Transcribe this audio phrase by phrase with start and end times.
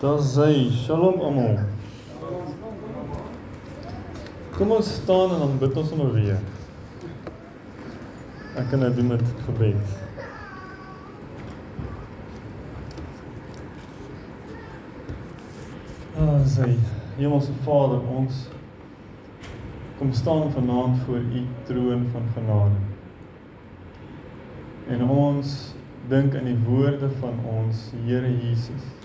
[0.00, 1.56] Dan sê Shalom almal.
[4.52, 6.36] Kom ons staan en dan bid ons sommer weer.
[8.60, 9.94] Ek kan dit doen met gebed.
[16.20, 16.68] Ah, sê
[17.16, 18.42] Hemelse Vader, ons
[19.96, 22.84] kom staan vanaand voor U troon van genade.
[24.92, 25.56] En ons
[26.12, 28.95] dink aan die woorde van ons Here Jesus.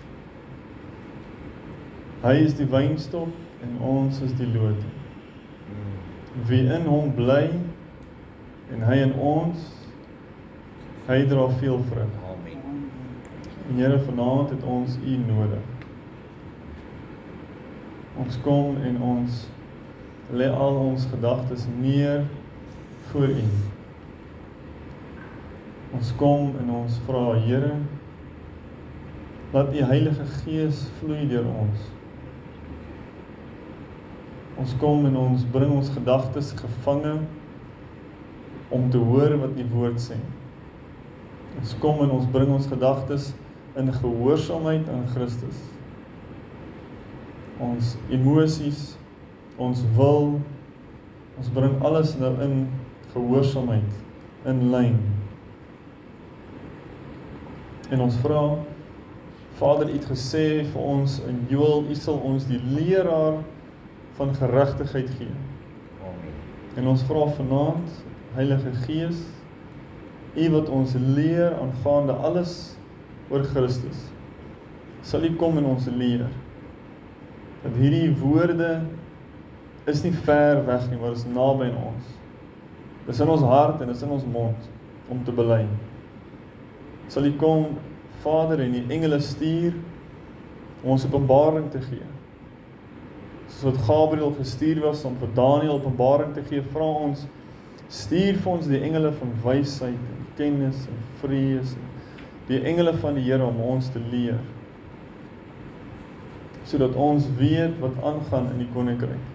[2.22, 3.30] Hy is die wynstok
[3.66, 4.90] en ons is die lote.
[6.46, 7.48] Wie in hom bly
[8.72, 9.64] en hy in ons
[11.08, 12.12] hy dra veel vrug.
[12.30, 12.84] Amen.
[13.70, 15.64] En Here vanaand het ons U nodig.
[18.22, 19.40] Ons kom en ons
[20.32, 22.28] lê al ons gedagtes neer
[23.10, 23.48] voor U.
[25.98, 27.74] Ons kom en ons vra Here
[29.52, 31.90] laat U Heilige Gees vloei deur ons.
[34.62, 37.16] Ons kom en ons bring ons gedagtes gevange
[38.70, 40.18] om te hoor wat U woord sê.
[41.58, 43.32] Ons kom en ons bring ons gedagtes
[43.80, 45.64] in gehoorsaamheid aan Christus.
[47.62, 48.84] Ons emosies,
[49.58, 50.36] ons wil,
[51.42, 52.68] ons bring alles nou in
[53.16, 53.98] gehoorsaamheid,
[54.46, 55.00] in lyn.
[57.90, 58.44] En ons vra
[59.58, 63.42] Vader, U het gesê vir ons in Joël, U sal ons die leraar
[64.22, 65.34] van geregtigheid gee.
[66.02, 66.34] Amen.
[66.76, 67.90] En ons vra vanaand,
[68.34, 69.18] Heilige Gees,
[70.36, 72.54] U wat ons leer aangaande alles
[73.30, 74.06] oor Christus.
[75.02, 76.28] Sal U kom en ons leer.
[77.64, 78.70] Dat hierdie woorde
[79.90, 82.14] is nie ver weg nie, maar is naby aan ons.
[83.10, 84.70] Dis in ons hart en dis in ons mond
[85.12, 85.66] om te bely.
[87.12, 87.68] Sal U kom
[88.22, 89.74] Vader en die engele stuur
[90.86, 92.06] om ons openbaring te gee.
[93.52, 97.26] Soos wat Gabriël gestuur was om vir Daniël openbaring te gee, vra ons
[97.92, 101.90] stuur vir ons die engele van wysheid en kennis en vrees en
[102.48, 104.40] die engele van die Here om ons te leer.
[106.68, 109.28] Sodat ons weet wat aangaan in die koninkryk.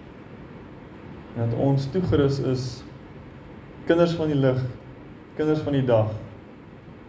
[1.36, 2.66] En dat ons toegerus is
[3.86, 4.62] kinders van die lig,
[5.36, 6.14] kinders van die dag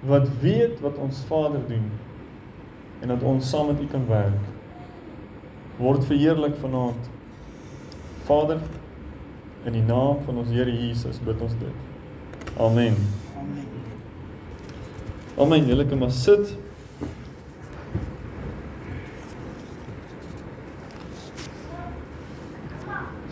[0.08, 1.88] wat weet wat ons Vader doen
[3.02, 4.57] en dat ons saam met U kan werk.
[5.78, 7.10] Word verheerlik vanaand.
[8.26, 8.60] Vader,
[9.64, 12.58] in die naam van ons Here Jesus bid ons dit.
[12.58, 12.98] Amen.
[13.38, 13.68] Amen.
[15.38, 15.68] Amen.
[15.70, 16.56] Julle kan maar sit.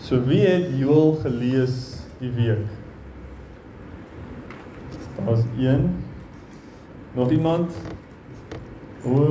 [0.06, 2.66] So wie het Joël gelees die week?
[5.18, 5.88] Daar's een.
[7.12, 7.72] Nog iemand?
[9.02, 9.24] O,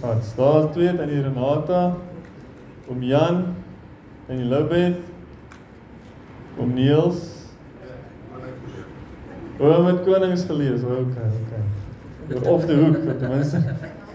[0.00, 1.96] gat, daar's twee aan die Renata,
[2.90, 3.44] om Jan
[4.26, 4.98] en die Lubeth,
[6.58, 7.20] om Niels.
[9.60, 10.82] O, met konings gelees.
[10.82, 12.40] O, okay, okay.
[12.50, 13.60] Of die hoek ten minste.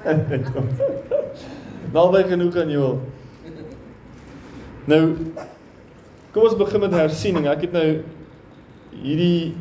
[1.95, 2.89] Naby genoeg aan jou.
[4.89, 5.01] Nou
[6.35, 7.47] kom ons begin met hersiening.
[7.47, 7.87] Ek het nou
[8.95, 9.55] hierdie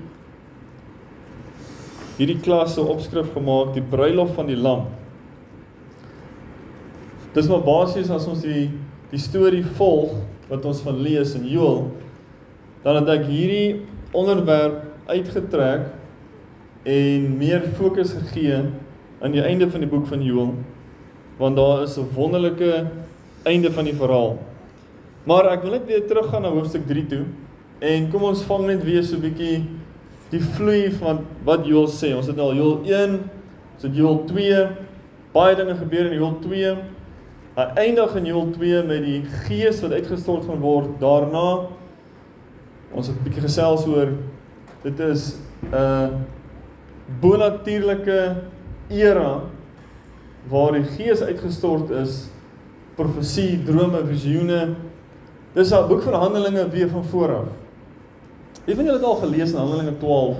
[2.15, 4.87] hierdie klas se opskrif gemaak, die bruilof van die lam.
[7.35, 8.69] Dis maar basies as ons die
[9.15, 10.17] die storie volg
[10.51, 11.87] wat ons van lees in Joël,
[12.83, 15.93] dan het ek hierdie onderwerp uitgetrek
[16.85, 18.59] en meer fokus gegee
[19.23, 20.57] aan die einde van die boek van Joël
[21.39, 22.87] want daar is 'n wonderlike
[23.43, 24.39] einde van die verhaal.
[25.25, 27.25] Maar ek wil net weer teruggaan na hoofstuk 3 toe
[27.81, 29.65] en kom ons vang net weer so 'n bietjie
[30.31, 32.15] die vloei van wat Joël sê.
[32.17, 33.11] Ons het nou al Joël 1,
[33.75, 34.69] ons het Joël 2,
[35.33, 36.77] baie dinge gebeur in Joël 2.
[37.55, 40.97] Hy eindig in Joël 2 met die gees wat uitgestort gaan word.
[40.99, 41.69] Daarna
[42.95, 44.11] ons het 'n bietjie gesels oor
[44.83, 45.37] dit is
[45.71, 46.09] 'n uh,
[47.21, 48.37] bonatuurlike
[48.89, 49.41] era
[50.49, 52.29] waar die gees uitgestort is,
[52.95, 54.75] profesie, drome, visioene.
[55.55, 57.49] Dis 'n boek van Handelinge weer van vooraf.
[58.65, 60.37] Wie van julle het al gelees in Handelinge 12?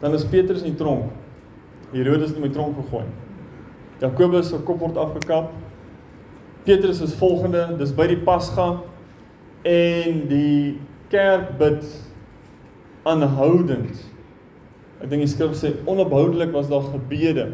[0.00, 1.10] Dan is Petrus in die tronk.
[1.90, 3.04] Herodes het hom in die tronk gegooi.
[3.98, 5.50] Jakobus se kop word afgekap.
[6.64, 8.68] Petrus is volgende, dis by die Pasga
[9.66, 10.78] en die
[11.12, 11.84] kerk bid
[13.08, 13.96] aanhoudend.
[15.00, 17.50] Ek dink die skrif sê onophoudelik was daar gebede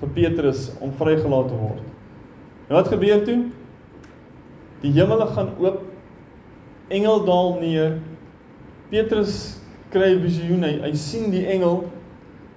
[0.00, 1.84] vir Petrus om vrygelaat te word.
[2.68, 3.38] En wat gebeur toe?
[4.82, 5.84] Die hemele gaan oop.
[6.90, 7.98] Engel daal neer.
[8.90, 9.60] Petrus
[9.94, 10.64] kry 'n visioen.
[10.66, 11.84] Hy, hy sien die engel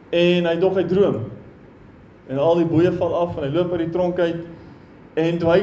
[0.09, 1.21] en hy dog hy droom.
[2.29, 4.41] En al die boeye val af en hy loop uit die tronk uit
[5.13, 5.61] En toe hy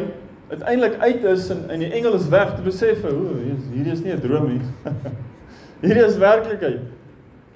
[0.50, 3.34] uiteindelik uit is en en die engel is weg, toe besef o,
[3.72, 4.60] hierdie is nie 'n droom nie.
[5.84, 6.80] hierdie is werklikheid.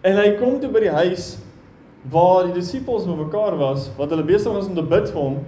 [0.05, 1.38] En hy kom toe by die huis
[2.12, 5.38] waar die disippels bymekaar was, wat hulle besig was om te bid vir hom.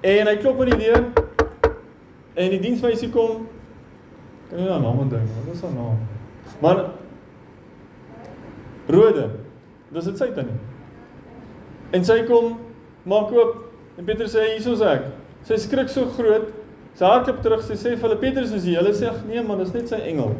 [0.00, 1.02] En hy klop aan die deur.
[2.36, 3.46] En die diensmeisie kom.
[4.48, 5.28] Kan jy nou naam dink?
[5.36, 5.98] Wat is haar naam?
[6.60, 6.84] Maar
[8.86, 9.30] Rode.
[9.92, 10.58] Dis dit sy tannie.
[11.94, 12.58] En sy kom
[13.06, 15.08] maak oop en Petrus sê hierso's ek.
[15.46, 16.50] Sy skrik so groot.
[16.96, 18.80] Sy hardloop terug, sy sê vir hulle Petrus is hier.
[18.80, 20.34] Hulle sê nee man, dis net sy engel.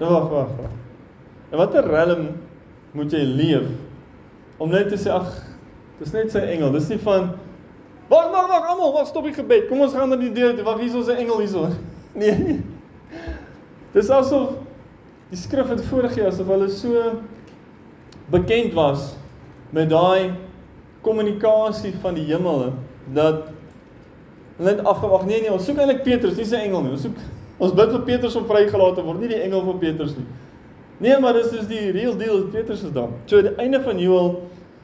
[0.00, 0.68] Nou wag, wag.
[1.52, 2.28] En watter rem
[2.96, 3.70] moet jy leef
[4.62, 5.30] om net te sê ag,
[5.98, 6.72] dis net sy engel.
[6.74, 7.32] Dis nie van
[8.12, 9.70] Wag, wag, wag, almal, wag, stop die gebed.
[9.70, 10.58] Kom ons gaan na die deur.
[10.66, 11.70] Wag, hier is ons engel hierso.
[12.12, 12.58] Nee, nee.
[13.94, 14.58] Dis asof
[15.32, 17.06] die skrif het voorgegee asof hulle so
[18.32, 19.14] bekend was
[19.72, 20.32] met daai
[21.02, 22.72] kommunikasie van die hemel
[23.14, 23.50] dat
[24.56, 27.18] hulle net afgewag nee nee ons soek eintlik Petrus nie sy engel nie ons soek
[27.62, 30.26] ons bid vir Petrus om vrygelaat te word nie die engel van Petrus nie.
[31.02, 33.98] Nee maar dis is die real deal Petrus is dan so aan die einde van
[33.98, 34.34] Joel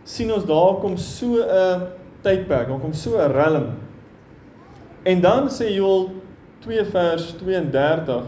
[0.05, 1.87] sien ons daar kom so 'n
[2.23, 3.69] tydperk daar kom so 'n rellum
[5.05, 6.11] en dan sê Joel
[6.61, 8.25] 2 vers 32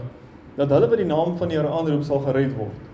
[0.55, 2.89] dat hulle by die naam van die Here aanroep sal gered word.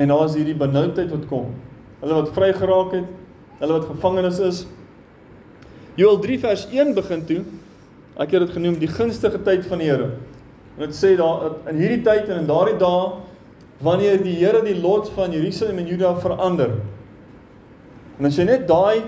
[0.00, 1.50] En daar is hierdie benoudheid wat kom.
[2.00, 3.08] Hulle wat vrygeraak het
[3.60, 4.60] hulle wat gevangenes is.
[6.00, 7.40] Joel 3 vers 1 begin toe.
[8.20, 10.10] Ek het dit genoem die gunstige tyd van die Here.
[10.76, 13.20] En dit sê daar in hierdie tyd en in daardie dae
[13.84, 16.78] wanneer die Here die lot van Jerusalem en Juda verander.
[18.20, 19.02] En as jy net daai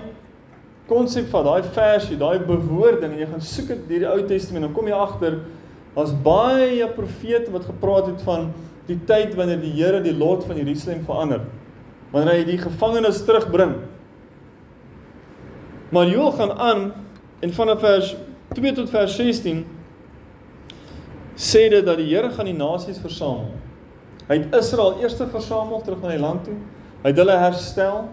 [0.89, 4.67] konsep van daai versie, daai bewoording en jy gaan soek dit deur die Ou Testament,
[4.67, 5.39] dan kom jy agter
[5.93, 8.49] daar's baie profete wat gepraat het van
[8.89, 11.45] die tyd wanneer die Here die lot van Jerusalem verander.
[12.13, 13.77] Wanneer hy die gevangenes terugbring
[15.93, 16.93] Maar Joel gaan aan
[17.39, 18.15] en vanaf vers
[18.47, 19.65] 2 tot vers 16
[21.35, 23.51] sê dit dat die Here gaan die nasies versamel.
[24.25, 26.55] Hy het Israel eers versamel terug na die land toe.
[27.03, 28.07] Hy het hulle herstel.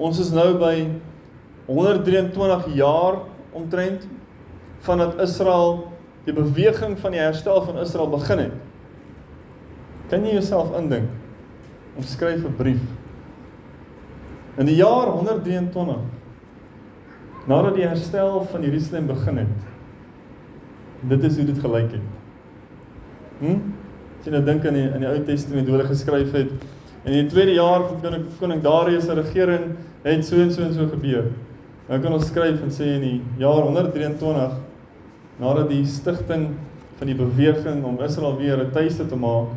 [0.00, 0.86] Ons is nou by
[1.66, 3.20] 123 jaar
[3.52, 4.08] omtrent
[4.86, 5.82] vandat Israel
[6.24, 8.56] die beweging van die herstel van Israel begin het.
[10.08, 11.12] Kan jy jouself indink?
[11.96, 12.80] Ons skryf 'n brief.
[14.56, 16.21] In die jaar 123
[17.50, 19.70] nadat die herstel van Jerusalem begin het.
[21.10, 22.10] Dit is hoe dit gelyk het.
[23.40, 23.56] Hm?
[24.20, 26.52] As jy nou dink aan die in die Ou Testament hoe hulle geskryf het
[27.02, 29.72] in die tweede jaar van koning koning Darius se regering
[30.04, 31.32] het so en so en so gebeur.
[31.88, 34.54] Nou kan ons skryf en sê in die jaar 123
[35.42, 36.52] nadat die stigting
[37.00, 39.48] van die beweging om Israel weer 'n tuiste te maak,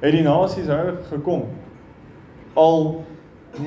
[0.00, 1.48] het die nasies reg gekom.
[2.54, 3.04] Al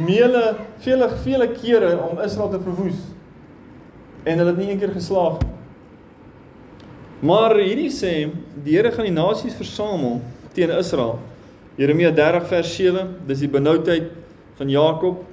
[0.05, 3.01] meele vele vele kere om Israel te verwoes
[4.25, 5.55] en hulle het nie eendag geslaag nie.
[7.19, 8.13] Maar hierdie sê
[8.63, 10.21] die Here gaan die nasies versamel
[10.55, 11.17] teen Israel.
[11.79, 14.07] Jeremia 30 vers 7, dis die benoudheid
[14.59, 15.25] van Jakob.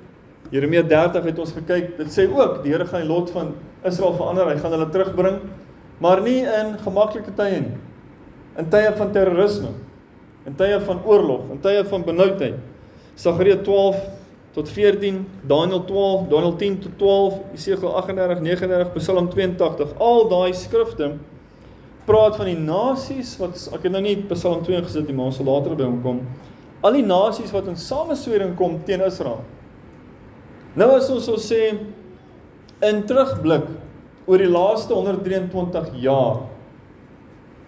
[0.50, 3.54] Jeremia 30 het ons gekyk, dit sê ook die Here gaan die lot van
[3.86, 5.40] Israel verander, hy gaan hulle terugbring,
[6.02, 7.78] maar nie in gemaklike tye nie.
[8.58, 9.72] In tye van terrorisme,
[10.46, 12.58] in tye van oorlog, in tye van benoudheid.
[13.16, 14.00] Sagaria 12
[14.56, 19.90] tot 14, Daniël 12, Daniël 10 tot 12, Jesegiel 38, 39, Psalm 82.
[20.00, 21.10] Al daai skrifte
[22.06, 25.40] praat van die nasies wat ek het nou nie Psalm 2 gesit nie, maar ons
[25.42, 26.22] sal later by hom kom.
[26.80, 29.42] Al die nasies wat in sameswering kom teen Israel.
[30.76, 31.74] Nou as ons sou sê
[32.86, 33.68] in terugblik
[34.26, 36.46] oor die laaste 123 jaar.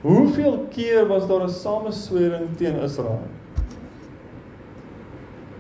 [0.06, 3.26] Hoeveel keer was daar 'n sameswering teen Israel?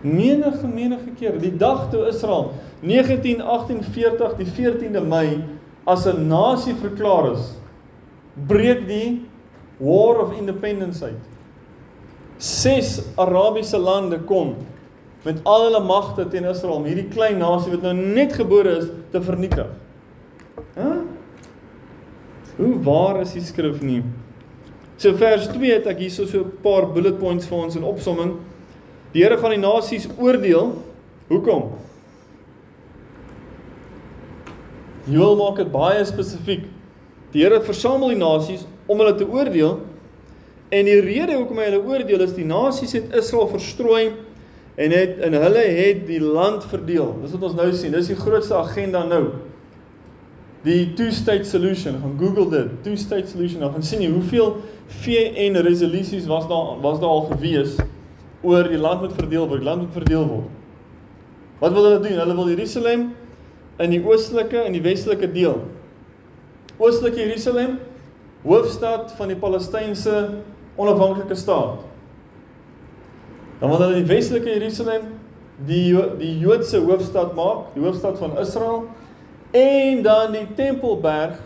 [0.02, 5.42] Menige menige keer die dag toe Israel 1948 die 14de Mei
[5.84, 7.56] as 'n nasie verklaar is
[8.46, 9.26] breek die
[9.78, 11.24] war of independence uit.
[12.38, 14.56] Ses arabiese lande kom
[15.24, 18.86] met al hulle magte teen Israel om hierdie klein nasie wat nou net gebore is
[19.10, 19.66] te vernietig.
[20.74, 20.90] Hè?
[22.56, 24.02] Hoe waar is die skrif nie?
[24.98, 28.36] So vers 2 het ek hierso so 'n paar bullet points vir ons in opsomming
[29.14, 30.74] Die Here gaan die nasies oordeel.
[31.28, 31.70] Hoekom?
[35.08, 36.66] Joel maak dit baie spesifiek.
[37.32, 39.78] Die Here versamel die nasies om hulle te oordeel.
[40.68, 44.10] En die rede hoekom hy hulle oordeel is die nasies het Israel verstrooi
[44.78, 47.14] en het in hulle het die land verdeel.
[47.22, 47.94] Dis wat ons nou sien.
[47.96, 49.24] Dis die grootste agenda nou.
[50.66, 51.96] Die two-state solution.
[52.02, 52.76] Gaan Google dit.
[52.84, 53.64] Two-state solution.
[53.64, 54.58] Dan gaan sien jy hoeveel
[55.00, 57.78] VN resolusies was daar was daar al gewees
[58.42, 60.54] oor die land moet verdeel word, die land moet verdeel word.
[61.58, 62.18] Wat wil hulle doen?
[62.20, 63.08] Hulle wil Jerusalem
[63.82, 65.60] in die oostelike en die westelike deel.
[66.78, 67.78] Oostelike Jerusalem,
[68.44, 70.14] hoofstad van die Palestynse
[70.78, 71.82] onafhanklike staat.
[73.58, 75.14] Dan wil hulle die westelike Jerusalem
[75.66, 75.90] die
[76.20, 78.84] die Joodse hoofstad maak, die hoofstad van Israel.
[79.50, 81.40] En dan die Tempelberg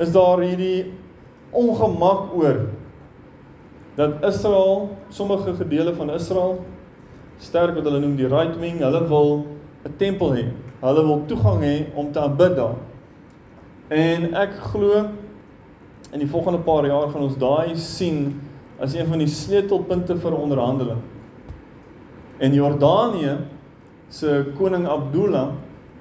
[0.00, 0.92] is daar hierdie
[1.52, 2.62] ongemak oor
[4.00, 6.64] dat Israel, sommige gedeele van Israel
[7.40, 9.46] sterk wat hulle noem die right wing, hulle wil
[9.84, 10.44] 'n tempel hê.
[10.80, 12.76] Hulle wil toegang hê om te aanbid daar.
[13.88, 15.04] En ek glo
[16.12, 18.40] in die volgende paar jaar gaan ons daai sien
[18.80, 21.00] as een van die sleutelpunte vir onderhandeling.
[22.38, 23.36] En Jordanië
[24.08, 25.52] se koning Abdullah,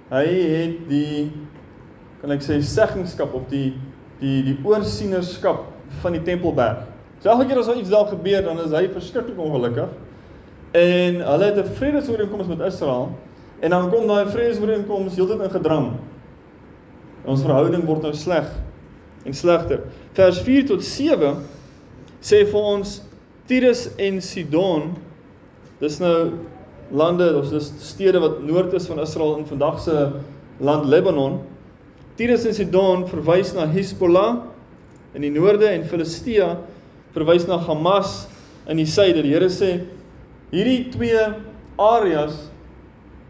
[0.10, 1.32] hy het die
[2.22, 3.74] kan ek sê seggingskap of die
[4.20, 5.65] die die oorsienerskap
[6.01, 6.88] van die Tempelberg.
[7.19, 9.89] So elke keer as daar iets daar gebeur, dan is hy verskriklik ongelukkig.
[10.71, 13.09] En hulle het 'n vredesooreenkoms met Israel
[13.59, 15.91] en dan kom daai vredesooreenkoms heeltyd in gedrang.
[17.25, 18.45] Ons verhouding word nou sleg
[19.25, 19.79] en slegter.
[20.13, 21.35] Vers 4 tot 7
[22.21, 23.01] sê vir ons
[23.45, 24.95] Tyrus en Sidon
[25.79, 26.31] dis nou
[26.91, 30.11] lande of dis stede wat noord is van Israel in vandag se
[30.59, 31.39] land Libanon.
[32.15, 34.38] Tyrus en Sidon verwys na Hezbollah
[35.13, 36.57] in die noorde en Filistea
[37.15, 38.27] verwys na Hamas
[38.69, 39.23] in die suide.
[39.25, 39.71] Die Here sê
[40.53, 41.25] hierdie twee
[41.79, 42.45] areas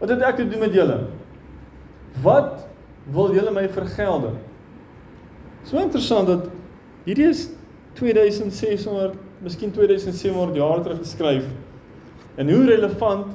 [0.00, 1.02] wat het ek te doen met julle?
[2.24, 2.64] Wat
[3.12, 4.32] wil julle my vergelde?
[5.68, 6.48] So interessant dat
[7.04, 7.48] hierdie is
[7.98, 11.44] 2600, miskien 2700 jaar terug geskryf.
[12.40, 13.34] En hoe relevant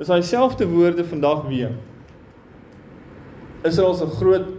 [0.00, 1.72] is daai selfde woorde vandag weer?
[3.64, 4.50] Israel se groot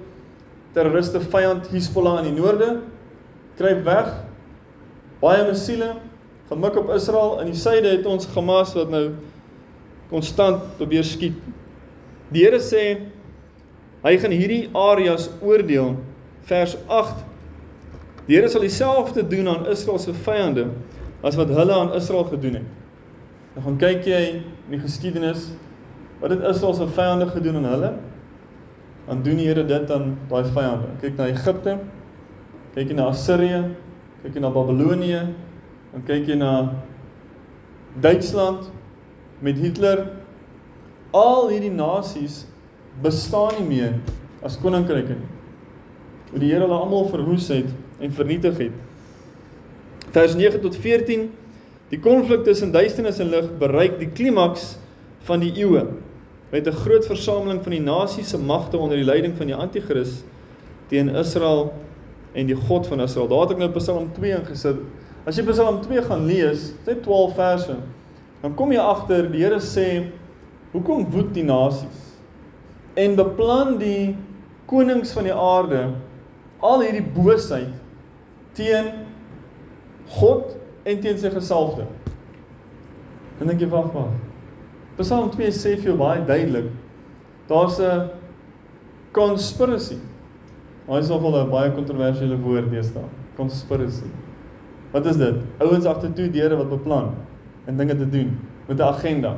[0.74, 2.80] terroriste vyand Hezbollah in die noorde
[3.60, 4.10] kruip weg.
[5.22, 5.96] Baie missiele
[6.50, 9.06] gemik op Israel in die suide het ons Hamas wat nou
[10.12, 11.38] konstant probeer skiet.
[12.34, 12.84] Die Here sê
[14.06, 15.96] hy gaan hierdie areas oordeel
[16.50, 17.24] vers 8.
[18.28, 20.68] Die Here sal dieselfde doen aan Israel se vyande
[21.26, 22.68] as wat hulle aan Israel gedoen het.
[23.56, 25.48] Dan gaan kyk jy in die geskiedenis
[26.22, 27.92] wat het Israel se vyande gedoen aan hulle?
[29.08, 30.92] Dan doen die Here dit aan daai vyande.
[31.02, 31.78] Kyk na Egipte,
[32.76, 33.64] kyk na Assirië,
[34.26, 35.22] kyk jy na Babilonië,
[35.94, 36.52] dan kyk jy na
[38.02, 38.72] Duitsland
[39.46, 40.08] met Hitler.
[41.14, 42.42] Al hierdie nasies
[43.06, 44.00] bestaan nie meer
[44.42, 45.30] as koninkryke nie.
[46.32, 47.70] Hoe die Here hulle almal verwoes het
[48.02, 48.82] en vernietig het.
[50.16, 51.30] Vers 9 tot 14
[51.94, 54.72] Die konflik tussen duisternis en lig bereik die klimaks
[55.28, 55.84] van die eeue
[56.50, 60.24] met 'n groot versameling van die nasies se magte onder die leiding van die anti-kris
[60.90, 61.74] teen Israel
[62.36, 63.30] en die God van Israel.
[63.32, 64.82] Daar het ek nou Psalm 2 ingesit.
[65.26, 67.78] As jy Psalm 2 gaan lees, dit 12 verse,
[68.42, 69.88] dan kom jy agter die Here sê
[70.74, 72.02] hoekom woed die nasies
[73.00, 74.16] en beplan die
[74.70, 75.82] konings van die aarde
[76.64, 77.74] al hierdie boosheid
[78.56, 78.92] teen
[80.16, 80.54] God
[80.86, 81.88] en teen sy gesalfde.
[83.40, 84.14] En dink jy wag maar.
[85.00, 86.70] Psalm 2 sê vir jou baie duidelik.
[87.50, 88.10] Daar's 'n
[89.12, 89.98] conspiracy.
[90.86, 93.08] Hy is nogal 'n baie kontroversiële woord deesdae.
[93.36, 94.10] Conspiracy.
[94.92, 95.36] Wat is dit?
[95.60, 97.16] Ouens agter toe deure wat beplan
[97.66, 98.38] en dinge te doen
[98.68, 99.38] met 'n agenda.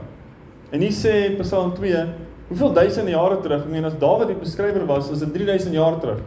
[0.71, 2.05] En hier sê Psalm 2,
[2.47, 5.99] hoeveel duisende jare terug, ek meen as Dawid die beskrywer was, is dit 3000 jaar
[5.99, 6.19] terug.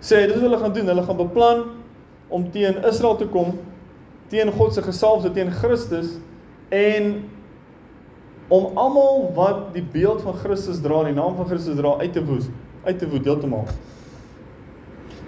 [0.00, 0.86] Sê dit is hulle gaan doen.
[0.86, 1.64] Hulle gaan beplan
[2.28, 3.58] om teen Israel te kom,
[4.28, 6.18] teen God se gesalfde, teen Christus
[6.68, 7.24] en
[8.48, 12.24] om almal wat die beeld van Christus dra, die naam van Christus dra uit te
[12.24, 12.48] woes,
[12.84, 13.66] uit te woed heeltemal.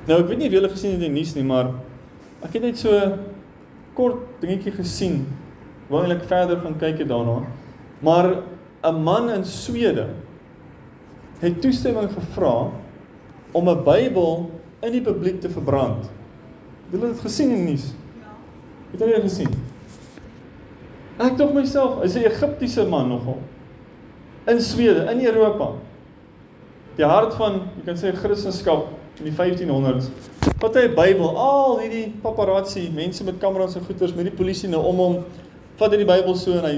[0.09, 1.69] Nou ek weet nie of julle gesien het in die nuus nie, maar
[2.43, 2.91] ek het net so
[3.95, 5.21] kort dingetjie gesien.
[5.91, 7.43] Wou eintlik verder gaan kyk het daarna.
[8.03, 8.43] Maar
[8.83, 10.09] 'n man in Swede
[11.39, 12.71] het toestemming gevra
[13.53, 14.51] om 'n Bybel
[14.83, 16.11] in die publiek te verbrand.
[16.91, 17.93] Het julle dit gesien in die nuus?
[18.21, 18.35] Ja.
[18.91, 19.51] Het julle dit gesien?
[21.19, 23.39] Ek tog myself, hy's 'n Egiptiese man nogal.
[24.47, 25.69] In Swede, in Europa.
[26.97, 30.09] Die hart van, jy kan sê Christendom in die 1500s.
[30.63, 34.83] Wat hy Bybel, al hierdie paparazzi, mense met kameras en goeters met die polisie nou
[34.89, 35.19] om hom
[35.81, 36.77] vat hy die Bybel so en hy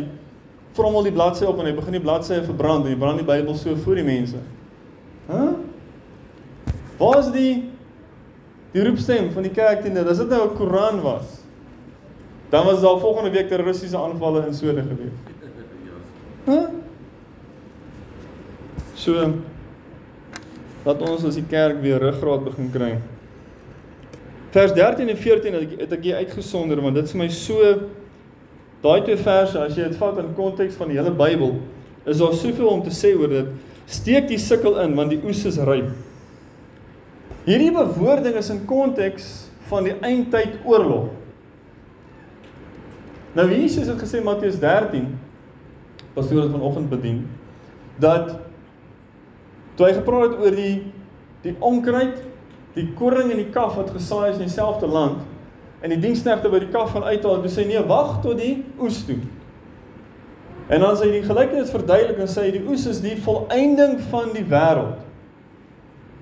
[0.75, 3.57] vrommel die bladsy op en hy begin die bladsye verbrand en hy brand die Bybel
[3.59, 4.41] so voor die mense.
[5.29, 5.38] Hæ?
[5.38, 5.55] Huh?
[6.99, 7.53] Waar is die
[8.75, 10.09] die roepstem van die kerk teen dit?
[10.09, 11.43] As dit nou 'n Koran was.
[12.50, 15.17] Dan was daar volgende week terroristiese aanvalle in Swede gewees.
[16.45, 16.69] Huh?
[18.95, 19.33] So
[20.85, 22.93] dat ons as die kerk weer ruggraat begin kry.
[24.55, 27.75] Vers 13 en 14 het ek het ek hier uitgesonder want dit is my so
[28.85, 31.57] daai twee verse as jy dit vat in konteks van die hele Bybel
[32.05, 33.49] is daar soveel om te sê oor dit.
[33.88, 35.88] Steek die sikkel in want die oes is ryp.
[37.45, 39.29] Hierdie bewoording is in konteks
[39.69, 41.11] van die eindtyd oorlog.
[43.35, 45.09] Nou Jesus het gesê Matteus 13
[46.14, 47.25] pastoor het vanoggend bedien
[47.99, 48.37] dat
[49.76, 50.75] toe hy gepraat het oor die
[51.45, 52.23] die onkruid,
[52.73, 55.21] die koring en die kaf wat gesaai is in dieselfde land
[55.85, 59.02] en die diensknegte by die kaf gaan uithaal, toe sê nee, wag tot die oes
[59.04, 59.19] toe.
[60.73, 64.31] En dan sê hy die gelykenis verduidelik en sê die oes is die volëinding van
[64.33, 65.02] die wêreld.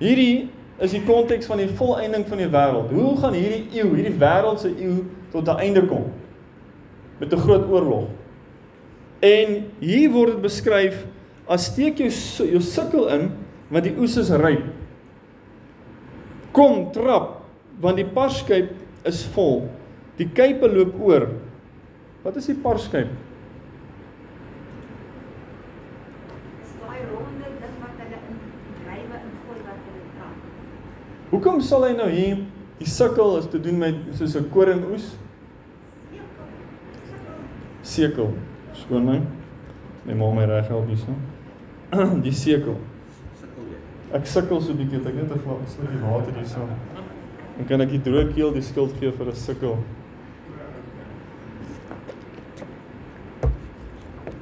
[0.00, 0.49] Hierdie
[0.82, 2.90] is die konteks van die volëinding van die wêreld.
[2.90, 6.11] Hoe gaan hierdie eeu, hierdie wêreldse eeu tot 'n einde kom?
[7.21, 8.09] Met 'n groot oorlog.
[9.21, 11.06] En hier word dit beskryf
[11.47, 12.11] as steek jou
[12.50, 13.30] jou sukkel in
[13.72, 14.66] want die oes is ryp.
[16.52, 17.38] Kom trap
[17.82, 18.74] want die parskyp
[19.08, 19.64] is vol.
[20.18, 21.30] Die kuipe loop oor.
[22.22, 23.10] Wat is die parskyp?
[31.32, 32.42] Hoekom sal hy nou hier
[32.76, 35.14] die sukkel is te doen met soos 'n koringoes?
[37.82, 38.34] Sekel.
[38.76, 39.20] Skoon my.
[40.04, 41.14] My ma my reg help hierso.
[42.26, 42.76] Die sekel.
[44.12, 46.69] Ek sukkel so 'n bietjie, ek net 'n slukkie water hierso.
[47.59, 49.76] En kan ek die droë keel die skuld gee vir 'n sukkel?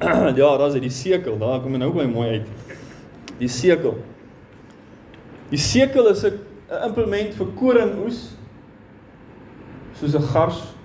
[0.35, 1.37] ja, daar's dit die sekel.
[1.37, 2.47] Daar kom nou baie mooi uit.
[3.39, 3.95] Die sekel.
[5.49, 6.39] Die sekel is 'n
[6.83, 8.35] implement vir koringoes
[9.93, 10.75] soos 'n gars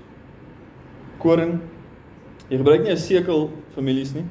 [1.18, 1.60] koring.
[2.48, 4.26] Jy gebruik nie 'n sekel families nie.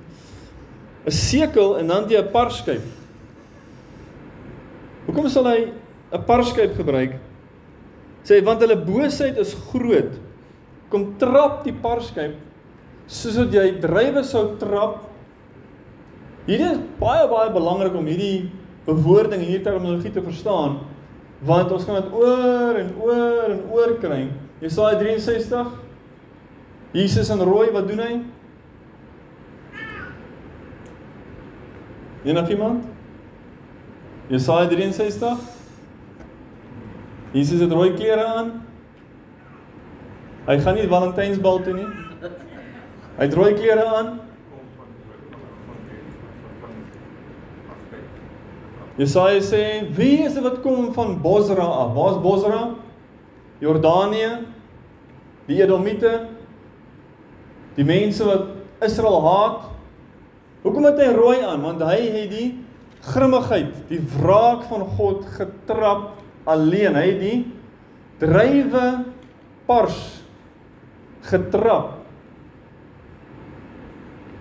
[1.06, 3.05] 'n Sekel en dan jy 'n parskyp.
[5.06, 5.72] Hoekom sal hy
[6.12, 7.20] 'n parskyp gebruik?
[8.24, 10.18] Sê want hulle boosheid is groot.
[10.90, 12.36] Kom trap die parskyp
[13.08, 15.06] soos wat jy drywe sou trap.
[16.48, 18.52] Hierdie is baie baie belangrik om hierdie
[18.86, 20.80] bewoording en hierdie terminologie te verstaan
[21.46, 24.30] want ons gaan dit oor en oor en oor kry.
[24.62, 25.86] Jesaja 63
[26.96, 28.14] Jesus in rooi, wat doen hy?
[32.24, 32.95] Enige iemand?
[34.30, 35.38] Jesaja 63
[37.36, 38.52] Jesus het rooi klere aan.
[40.48, 41.88] Hy gaan nie Valentynsbal toe nie.
[43.18, 44.14] Hy het rooi klere aan.
[48.96, 51.94] Jesaja sê, "Wie is dit wat kom van Bosra af?
[51.94, 52.70] Waar's Bosra?
[53.60, 54.46] Jordanië,
[55.46, 56.28] die Edomite,
[57.76, 58.44] die mense wat
[58.82, 59.62] Israel haat.
[60.62, 61.62] Hoekom het hy rooi aan?
[61.62, 62.65] Want hy het die
[63.06, 66.16] grimmigheid, die wraak van God getrap
[66.50, 66.98] alleen.
[66.98, 67.38] Hy het die
[68.22, 68.86] drywe
[69.68, 70.00] pars
[71.26, 71.98] getrap.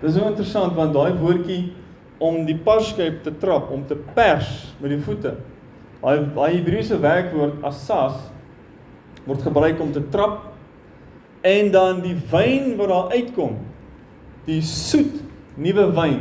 [0.01, 1.73] Dis so interessant want daai woordjie
[2.23, 5.35] om die parskyp te trap, om te pers met die voete.
[6.01, 8.17] Daai daai Hebreëse werkwoord asas
[9.25, 10.51] word gebruik om te trap
[11.45, 13.57] en dan die wyn wat daar uitkom,
[14.45, 15.17] die soet
[15.57, 16.19] nuwe wyn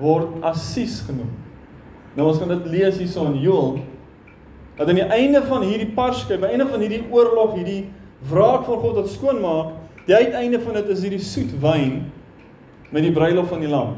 [0.00, 1.30] word assies genoem.
[2.18, 3.78] Nou ons gaan dit lees hierso in Joël
[4.78, 7.88] dat aan die einde van hierdie parskyp, aan die einde van hierdie oorlog, hierdie
[8.30, 9.72] wraak van God wat skoonmaak,
[10.06, 11.96] die uiteinde van dit is hierdie soet wyn
[12.94, 13.96] met die bruilof van die lam.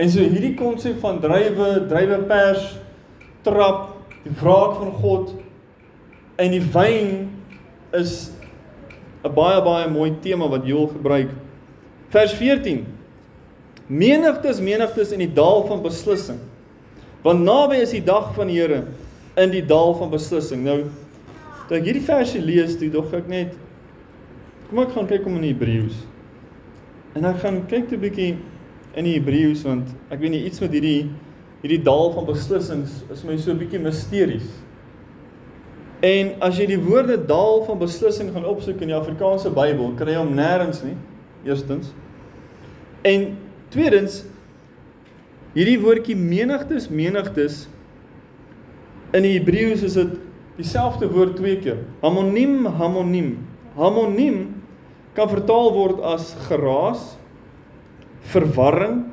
[0.00, 2.70] En so hierdie konsep van drywe, drywe pers,
[3.44, 5.32] trap, die wraak van God
[6.40, 7.28] en die wyn
[7.96, 8.30] is
[9.24, 11.30] 'n baie baie mooi tema wat Joel gebruik.
[12.08, 12.86] Vers 14.
[13.88, 16.38] Menigtes menigtes in die dal van beslissing.
[17.24, 18.84] Want naby is die dag van die Here
[19.38, 20.64] in die dal van beslissing.
[20.66, 20.82] Nou
[21.68, 23.56] toe ek hierdie versie lees, toe dog ek net
[24.68, 25.96] kom ek gaan kyk om in Hebreëus.
[27.16, 28.36] En ek gaan kyk 'n bietjie
[28.94, 31.08] in die Hebreëus want ek weet nie iets met hierdie
[31.62, 34.48] hierdie dal van beslissings is my so 'n bietjie misteries.
[36.00, 40.12] En as jy die woorde dal van beslissing gaan opsoek in die Afrikaanse Bybel, kry
[40.12, 40.94] jy hom nêrens nie.
[41.44, 41.90] Eerstens.
[43.02, 43.36] En
[43.72, 44.22] tweedens
[45.56, 47.66] hierdie woordjie menigtes menigtes
[49.16, 50.16] in die Hebreëus is dit
[50.58, 51.78] dieselfde woord twee keer.
[52.02, 53.36] Hamoniem, hamoniem.
[53.78, 54.40] Hamoniem
[55.16, 57.14] kan vertaal word as geraas,
[58.32, 59.06] verwarring,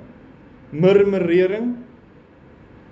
[0.76, 1.76] murmurering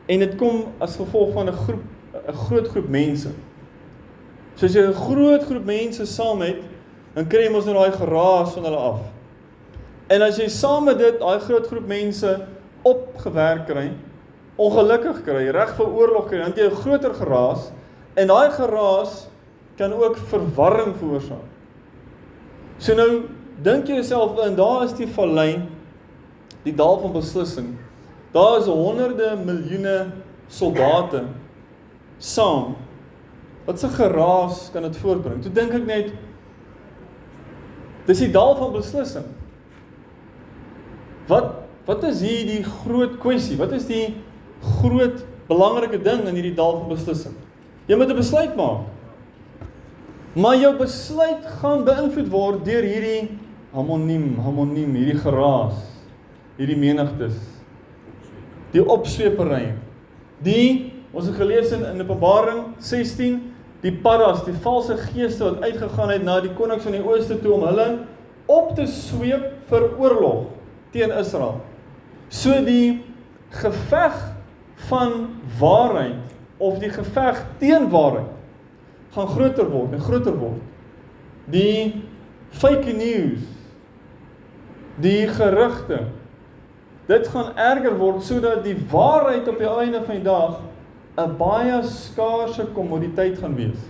[0.08, 1.84] en dit kom as gevolg van 'n groep
[2.28, 3.32] 'n groot groep mense.
[4.56, 6.62] So as jy 'n groot groep mense saam het,
[7.16, 9.02] dan kry jy mos nou daai geraas van hulle af.
[10.14, 12.32] En as jy saam met dit daai groot groep mense
[12.86, 13.88] opgewerk kry,
[14.62, 17.72] ongelukkig kry, reg vir oorlog kry, dan jy 'n groter geraas
[18.16, 19.28] en daai geraas
[19.78, 21.50] kan ook verwarring veroorsaak.
[22.78, 23.30] So nou
[23.64, 25.62] dink jy jouself in, daar is die vallei,
[26.64, 27.78] die dal van beslissing.
[28.34, 30.12] Daar is honderde miljoene
[30.48, 31.26] soldate
[32.20, 32.76] saam.
[33.66, 35.42] Wat 'n geraas kan dit voortbring?
[35.42, 36.14] Toe dink ek net
[38.06, 39.43] dis die dal van beslissing.
[41.28, 43.58] Wat wat is hier die groot kwessie?
[43.60, 44.16] Wat is die
[44.80, 45.18] groot
[45.50, 47.36] belangrike ding in hierdie dal van beslissing?
[47.88, 48.88] Jy moet 'n besluit maak.
[50.34, 53.38] Maar jou besluit gaan beïnvloed word deur hierdie
[53.74, 55.76] harmoniem, harmoniem, hierdie geraas,
[56.58, 57.36] hierdie menigtes.
[58.72, 59.74] Die opswepery.
[60.42, 66.10] Die ons het gelees in in Openbaring 16, die paras, die valse geeste wat uitgegaan
[66.10, 68.00] het na die konings van die ooste toe om hulle
[68.46, 70.63] op te sweep vir oorlog
[70.94, 71.60] teen Israel.
[72.34, 73.02] So die
[73.54, 74.16] geveg
[74.90, 75.28] van
[75.60, 78.32] waarheid of die geveg teen waarheid
[79.14, 80.62] gaan groter word en groter word.
[81.54, 82.02] Die
[82.58, 83.44] fake news,
[85.02, 86.06] die gerugte,
[87.10, 90.62] dit gaan erger word sodat die waarheid op die einde van die dag
[91.18, 93.82] 'n baie skaarse kommoditeit gaan wees.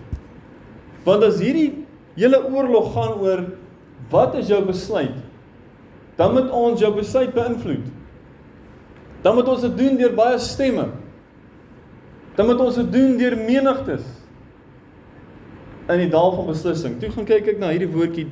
[1.05, 1.85] Want as hierdie
[2.15, 3.45] hele oorlog gaan oor
[4.09, 5.22] wat is jou besluit?
[6.17, 7.85] Dan moet ons jou besluit beïnvloed.
[9.23, 10.89] Dan moet ons dit doen deur baie stemme.
[12.35, 14.05] Dan moet ons dit doen deur menigtes
[15.91, 16.95] in die dal van beslissing.
[16.99, 18.27] Toe gaan kyk ek na hierdie woordjie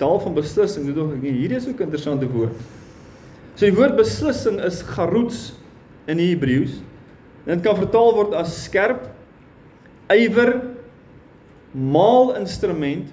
[0.00, 0.86] dal van beslissing.
[0.88, 2.54] Dit dog ek nee, hierdie is ook 'n interessante woord.
[3.54, 5.54] So die woord beslissing is garoets
[6.06, 6.80] in die Hebreëus.
[7.44, 9.10] Dit kan vertaal word as skerp,
[10.08, 10.60] ywer,
[11.72, 13.10] maal instrument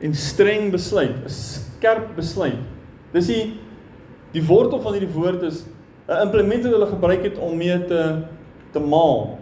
[0.00, 2.73] en streng besluit, 'n skerp besluit.
[3.14, 3.44] Dis die
[4.34, 5.64] die wortel van hierdie woord is
[6.08, 8.22] 'n implement wat hulle gebruik het om mee te
[8.72, 9.38] te maal.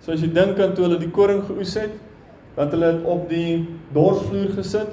[0.00, 1.90] So as jy dink aan toe hulle die koring geoes het,
[2.54, 4.92] dan hulle dit op die dorsvloer gesit.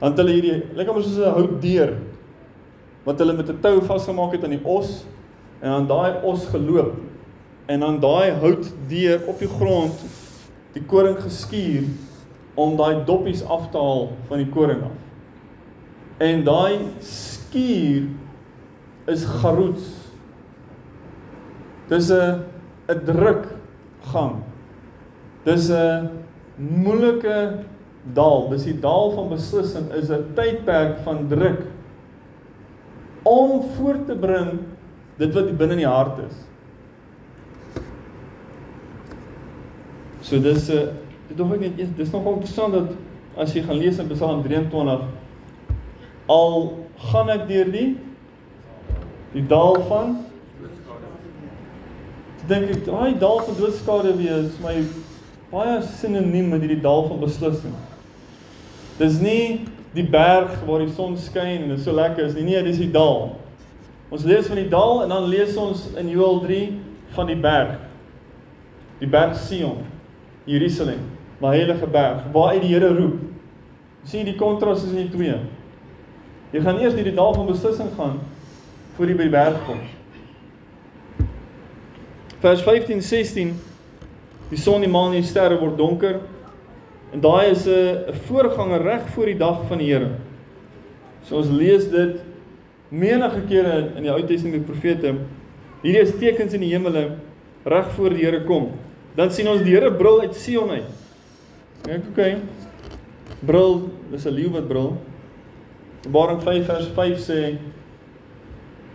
[0.00, 1.94] Dan hulle hierdie lekker maar soos 'n houtdeur
[3.04, 5.04] wat hulle met 'n tou vasgemaak het aan die os
[5.60, 6.94] en dan daai os geloop
[7.66, 9.94] en dan daai houtdeur op die grond
[10.72, 11.84] die koring geskuur
[12.54, 14.99] om daai doppies af te haal van die koring af.
[16.20, 18.10] En daai skuur
[19.08, 19.86] is garoets.
[21.88, 22.44] Dis 'n
[22.88, 23.46] 'n druk
[24.12, 24.42] gang.
[25.44, 26.10] Dis 'n
[26.56, 27.64] moeilike
[28.12, 28.48] dal.
[28.50, 31.62] Dis die dal van beslissing is 'n tydperk van druk
[33.22, 34.60] om voort te bring
[35.16, 36.36] dit wat binne in die hart is.
[40.20, 40.86] So dis 'n uh,
[41.28, 42.90] dit dog ek net dis nogal interessant dat
[43.36, 45.00] as jy gaan lees in Psalm 23
[46.26, 46.66] al
[47.10, 47.88] gaan ek deur die
[49.32, 50.16] die dal van
[52.50, 54.80] dink ek daai dal van doodskade wees my
[55.50, 57.74] baie sinoniem met hierdie dal van beslissing.
[59.00, 62.46] Dis nie die berg waar die son skyn en dit so lekker is nie.
[62.46, 63.32] Nee, dis die dal.
[64.10, 66.60] Ons lees van die dal en dan lees ons in Joël 3
[67.16, 67.78] van die berg.
[69.00, 69.82] Die berg Sion,
[70.46, 71.02] Jerusalem,
[71.40, 73.18] my heilige berg waar uit die Here roep.
[74.04, 75.34] sien die kontras is in die twee.
[76.52, 78.20] Jy gaan eers deur die dal van beslissing gaan
[78.96, 79.80] voor jy by die berg kom.
[82.40, 83.52] Vers 15 16
[84.50, 86.18] Die son, die maan en die sterre word donker.
[87.14, 90.10] En daai is 'n voorganger reg voor die dag van die Here.
[91.24, 92.20] So ons lees dit
[92.88, 95.14] menige kere in die Ou Testament profete.
[95.82, 97.16] Hierdie is tekens in die hemele
[97.64, 98.72] reg voor die Here kom.
[99.14, 100.90] Dan sien ons die Here brul uit Sion uit.
[101.82, 102.38] Kyk, okay.
[103.46, 104.96] Brul, dis 'n leeu wat brul.
[106.00, 107.40] Openbaring 5 vers 5 sê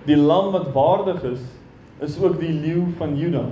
[0.06, 1.44] die lam wat waardig is,
[2.02, 3.46] is ook die leeu van Juda.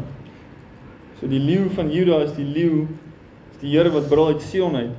[1.19, 2.87] So die leeu van Juda is die leeu
[3.53, 4.95] is die Here wat brul uit Sion uit.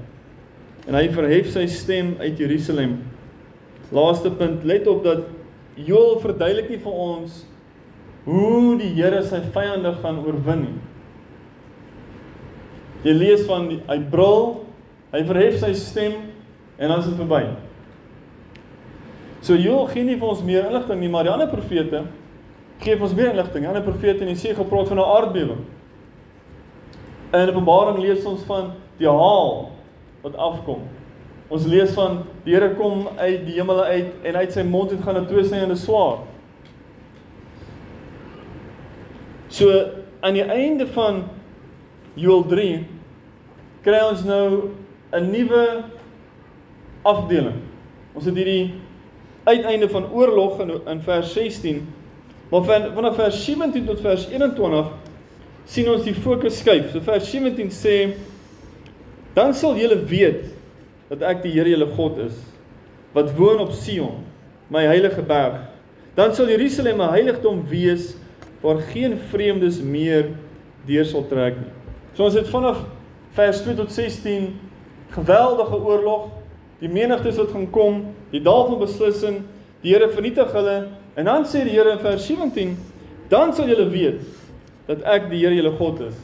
[0.87, 2.99] En hy verhef sy stem uit Jerusalem.
[3.95, 5.27] Laaste punt, let op dat
[5.75, 7.43] Joël verduidelik nie vir ons
[8.25, 10.77] hoe die Here sy vyande gaan oorwin nie.
[13.05, 14.63] Jy lees van die, hy brul,
[15.13, 16.15] hy verhef sy stem
[16.79, 17.43] en dan is dit verby.
[19.45, 22.07] So Joël gee nie vir ons meer inligting nie, maar die ander profete
[22.81, 23.67] gee vir ons meer inligting.
[23.69, 25.65] Ander profete die see gepraat van 'n aardbewing.
[27.35, 29.71] In Openbaring lees ons van die haal
[30.23, 30.87] wat afkom.
[31.49, 35.03] Ons lees van die Here kom uit die hemel uit en uit sy mond het
[35.03, 36.25] gaan 'n tweesnydende swaard.
[39.49, 39.69] So
[40.21, 41.25] aan die einde van
[42.15, 42.87] Joel 3
[43.83, 44.71] kry ons nou
[45.13, 45.85] 'n nuwe
[47.03, 47.61] afdeling.
[48.15, 48.73] Ons het hierdie
[49.45, 51.83] uiteinde van oorlog in, in vers 16.
[52.51, 54.91] Maar van vanaf vers 17 tot vers 21
[55.65, 56.91] sien ons die fokus skuif.
[56.93, 57.99] So vers 17 sê
[59.35, 60.53] dan sal julle weet
[61.11, 62.37] dat ek die Here julle God is
[63.15, 64.25] wat woon op Sion,
[64.75, 65.61] my heilige berg.
[66.19, 68.15] Dan sal Jerusalem 'n heiligdom wees
[68.61, 70.33] waar geen vreemdes meer
[70.87, 71.73] deur sal trek nie.
[72.15, 72.81] So ons het vanaf
[73.35, 74.55] vers 2 tot 16
[75.11, 76.31] geweldige oorlog,
[76.81, 78.01] die menigtes wat gaan kom,
[78.33, 79.43] die dae van beslissing,
[79.85, 80.77] die Here vernietig hulle
[81.15, 82.75] en dan sê die Here in vers 17,
[83.31, 84.23] dan sal julle weet
[84.89, 86.17] dat ek die Here julle God is.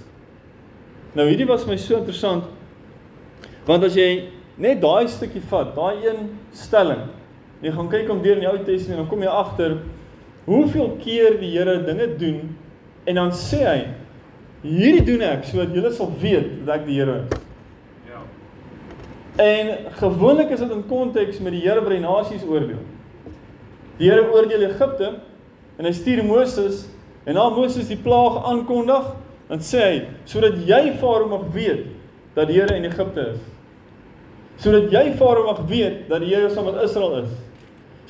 [1.15, 2.49] Nou hierdie was my so interessant
[3.69, 7.05] want as jy net daai stukkie vat, daai een stelling,
[7.63, 9.77] jy gaan kyk om deur in die Ou Testament dan kom jy agter
[10.49, 12.41] hoeveel keer die Here dinge doen
[13.07, 13.79] en dan sê hy
[14.65, 17.50] hierdie doen ek sodat julle sal weet dat ek die Here is.
[19.37, 22.83] En gewoonlik is dit in konteks met die Here wat die nasies oordeel.
[24.01, 25.13] Die Here oordeel Egipte
[25.79, 26.87] en hy stuur Moses
[27.25, 29.13] en na Moses die plaag aankondig,
[29.49, 31.87] dan sê hy sodat jy Farao mag weet
[32.35, 33.47] dat die Here in Egipte is.
[34.61, 37.39] Sodat jy Farao mag weet dat die Here saam met Israel is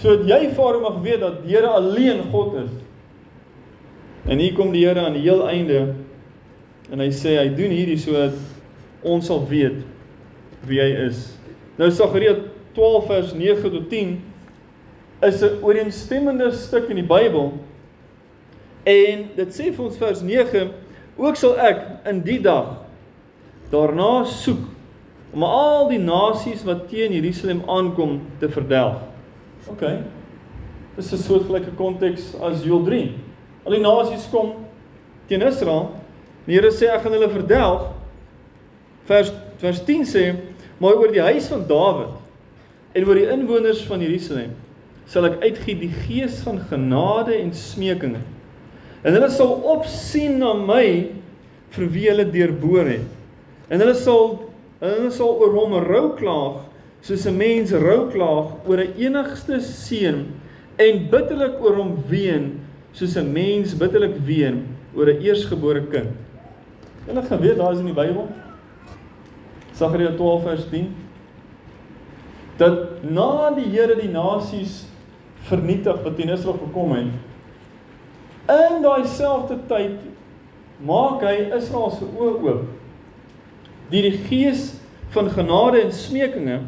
[0.01, 2.73] sodat jy Vader mag weet dat die Here alleen God is.
[4.29, 5.81] En hier kom die Here aan die heel einde
[6.91, 8.37] en hy sê hy doen hierdie sodat
[9.07, 9.79] ons sal weet
[10.69, 11.31] wie hy is.
[11.79, 12.37] Nou Sagaria
[12.77, 14.19] 12 vers 9 tot 10
[15.27, 17.53] is 'n ooreenstemmende stuk in die Bybel.
[18.85, 20.71] En dit sê vir ons vers 9
[21.17, 22.81] ook sal ek in die dag
[23.71, 24.65] daarna soek
[25.33, 28.97] om al die nasies wat teen Jerusalem aankom te verdelg.
[29.69, 29.85] OK.
[30.97, 33.15] Dis 'n soortgelyke konteks as Joel 3.
[33.65, 34.53] Al die nasies kom
[35.29, 35.91] teen Israel.
[36.47, 37.93] Die Here sê ek gaan hulle verdelg.
[39.05, 40.25] Vers vers 10 sê,
[40.81, 44.57] maar oor die huis van Dawid en oor die inwoners van Jerusalem
[45.11, 48.23] sal ek uitgee die gees van genade en smekinge.
[49.03, 51.11] En hulle sal opsien na my
[51.75, 53.09] vir wie hulle deurboor het.
[53.71, 54.37] En hulle sal
[54.81, 56.63] hulle sal oor hom rou klaag
[57.05, 60.33] soos 'n mens rou klaag oor 'n enigste seun
[60.79, 62.61] en bitterlik oor hom ween
[62.93, 64.67] soos 'n mens bitterlik ween
[64.97, 66.13] oor 'n eersgebore kind.
[67.07, 68.29] Hulle geweet daar is in die Bybel.
[69.81, 70.91] Sagaria 12 vers 10
[72.61, 74.83] dat na die Here die nasies
[75.49, 79.97] vernietig wat teen Israel gekom het in daai selfde tyd
[80.85, 82.69] maak hy Israel se oë oop
[83.91, 84.69] deur die gees
[85.15, 86.61] van genade en smekinge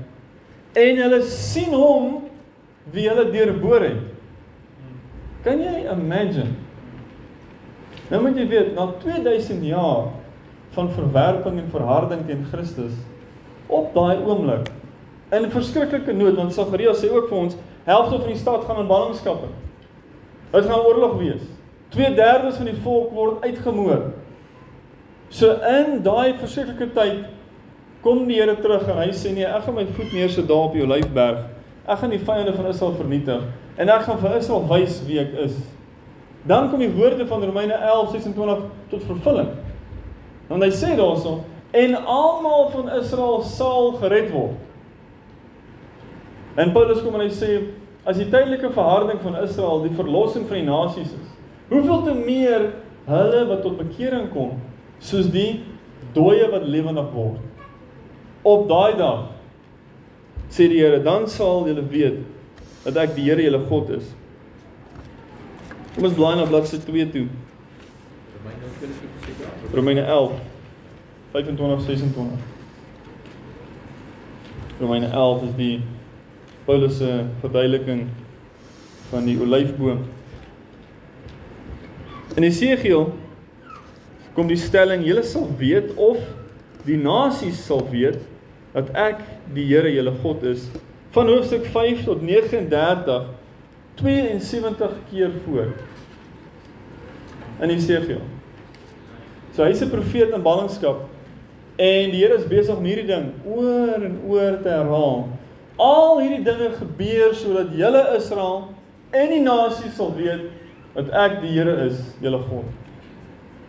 [0.72, 2.22] en hulle sien hom
[2.92, 4.01] wie hulle deurboor het.
[5.44, 6.55] Kan jy imagine?
[8.11, 10.11] Nou moet jy weet, na 2000 jaar
[10.72, 12.94] van verwerping en verharding teen Christus
[13.72, 14.70] op daai oomblik
[15.32, 17.56] in verskriklike nood want Sagaria sê ook vir ons
[17.87, 19.48] helfte van die stad gaan in ballingskappe.
[20.52, 21.46] Dit gaan oorlog wees.
[21.96, 24.02] 2/3 van die volk word uitgemoor.
[25.28, 27.24] So in daai verskriklike tyd
[28.02, 30.74] kom die Here terug en hy sê nee, ek gaan my voet neersit daar op
[30.74, 31.46] jou lyfberg.
[31.87, 33.42] Ek gaan die vyande van Israel vernietig
[33.76, 35.56] en ek gaan vir Israel wys wie ek is.
[36.44, 39.48] Dan kom die woorde van Romeine 11:26 tot vervulling.
[40.52, 41.38] Want hy sê daarso
[41.72, 44.58] en almal van Israel sal gered word.
[46.60, 47.52] En Paulus kom en hy sê
[48.04, 51.30] as die tydelike verharding van Israel die verlossing van die nasies is,
[51.70, 52.66] hoeveel te meer
[53.06, 54.58] hulle wat tot bekering kom,
[55.00, 55.62] soos die
[56.12, 57.40] dooie wat lewendig word
[58.42, 59.30] op daai dag
[60.52, 62.18] sê die Here dan sal julle weet
[62.84, 64.10] dat ek die Here julle God is.
[65.94, 67.26] Kom ons blaai na bladsy 2 toe.
[69.72, 70.32] Romeine 11
[71.32, 72.38] 25 26.
[74.80, 75.82] Romeine 11 is die
[76.64, 78.08] Paulus se verduideliking
[79.10, 80.02] van die olyfboom.
[82.34, 83.12] In Esegiel
[84.34, 86.18] kom die stelling: "Julle sal weet of
[86.84, 88.18] die nasies sal weet
[88.72, 89.22] dat ek
[89.54, 90.66] die Here julle God is
[91.12, 93.30] van hoofstuk 5 tot 39
[94.00, 95.74] 72 keer voor
[97.60, 98.22] in Jesegiel.
[99.52, 101.08] So hy's 'n profeet in ballingskap
[101.78, 105.28] en die Here is besig om hierdie ding oor en oor te herhaal.
[105.78, 108.68] Al hierdie dinge gebeur sodat julle Israel
[109.12, 110.48] en die nasies sal weet
[110.94, 112.64] dat ek die Here is, julle God.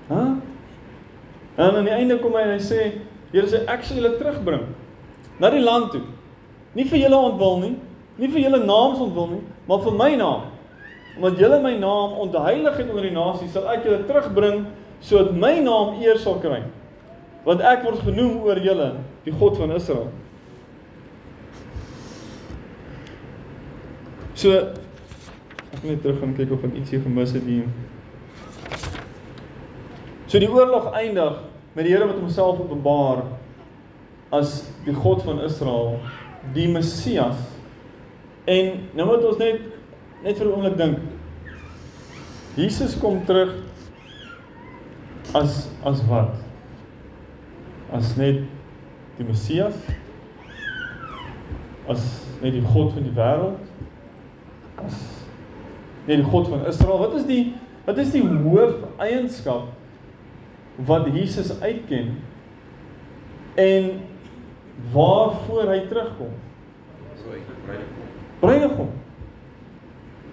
[0.09, 0.15] Hæ?
[0.15, 0.31] Huh?
[1.55, 2.91] En aan die einde kom hy en hy sê,
[3.33, 4.67] Here sê ek sal julle terugbring
[5.39, 6.03] na die land toe.
[6.75, 7.73] Nie vir julle ontwil nie,
[8.17, 10.47] nie vir julle naams ontwil nie, maar vir my naam.
[11.17, 14.63] Omdat julle my naam ontheilig het onder die nasies, sal ek julle terugbring
[15.03, 16.63] sodat my naam eer sal kry.
[17.43, 18.89] Want ek word genoem oor julle,
[19.25, 20.07] die God van Israel.
[24.39, 24.55] So
[25.73, 27.67] ek net terug gaan kyk of ek ietsie gemis het hier.
[30.31, 31.41] So die oorlog eindig
[31.75, 33.25] met die Here wat homself openbaar
[34.33, 35.99] as die God van Israel,
[36.55, 37.37] die Messias.
[38.49, 39.61] En nou moet ons net
[40.23, 40.99] net vir 'n oomblik dink.
[42.55, 43.53] Jesus kom terug
[45.33, 46.35] as as wat?
[47.91, 48.43] As net
[49.17, 49.75] die Messias?
[51.89, 52.05] As
[52.41, 53.59] net die God van die wêreld?
[54.81, 54.99] As
[56.07, 57.01] net die God van Israel?
[57.01, 57.43] Wat is die
[57.83, 59.73] wat is die hoofeienskap
[60.87, 62.13] wat Jesus uitken
[63.59, 63.89] en
[64.93, 66.31] waarvoor hy terugkom?
[67.19, 68.13] So hy bruidegom.
[68.39, 68.93] Bruidegom.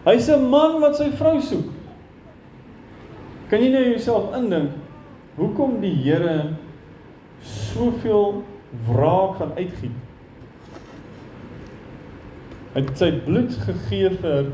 [0.04, 1.72] Hy's 'n man wat sy vrou soek.
[3.50, 4.78] Kan jy nou jouself indink
[5.40, 6.52] hoekom die Here
[7.40, 8.42] soveel
[8.86, 9.96] wraak gaan uitgiet?
[12.70, 14.52] Hy het sy bloed gegee vir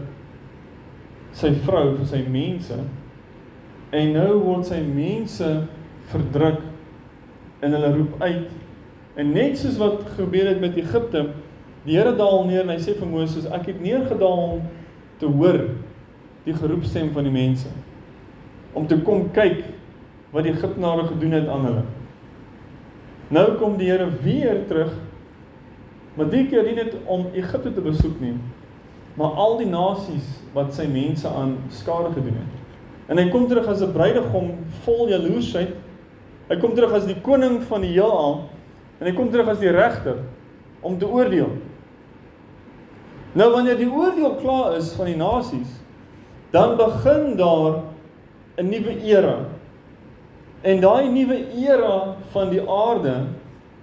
[1.36, 2.78] sy vrou, vir sy mense.
[3.92, 5.50] En nou word sy mense
[6.12, 6.62] verdruk
[7.64, 8.54] en hulle roep uit.
[9.20, 11.26] En net soos wat gebeur het met Egipte,
[11.84, 14.64] die Here daal neer en hy sê vir Moses, ek het neergedaal om
[15.20, 15.60] te hoor
[16.46, 17.70] die geroepstem van die mense
[18.76, 19.62] om te kom kyk
[20.30, 21.84] wat die Egiptenare gedoen het aan hulle.
[23.28, 24.92] Nou kom die Here weer terug.
[26.16, 28.36] Maar die keer nie net om Egipte te besoek nie,
[29.20, 32.54] maar al die nasies wat sy mense aan skade gedoen het.
[33.12, 35.74] En hy kom terug as 'n bruidegom vol jaloesheid.
[36.48, 38.48] Hy kom terug as die koning van die heelal
[39.00, 40.16] en hy kom terug as die regter
[40.80, 41.50] om te oordeel.
[43.32, 45.68] Nou wanneer die oordeel klaar is van die nasies,
[46.50, 47.82] dan begin daar
[48.56, 49.55] 'n nuwe era.
[50.62, 53.16] En daai nuwe era van die aarde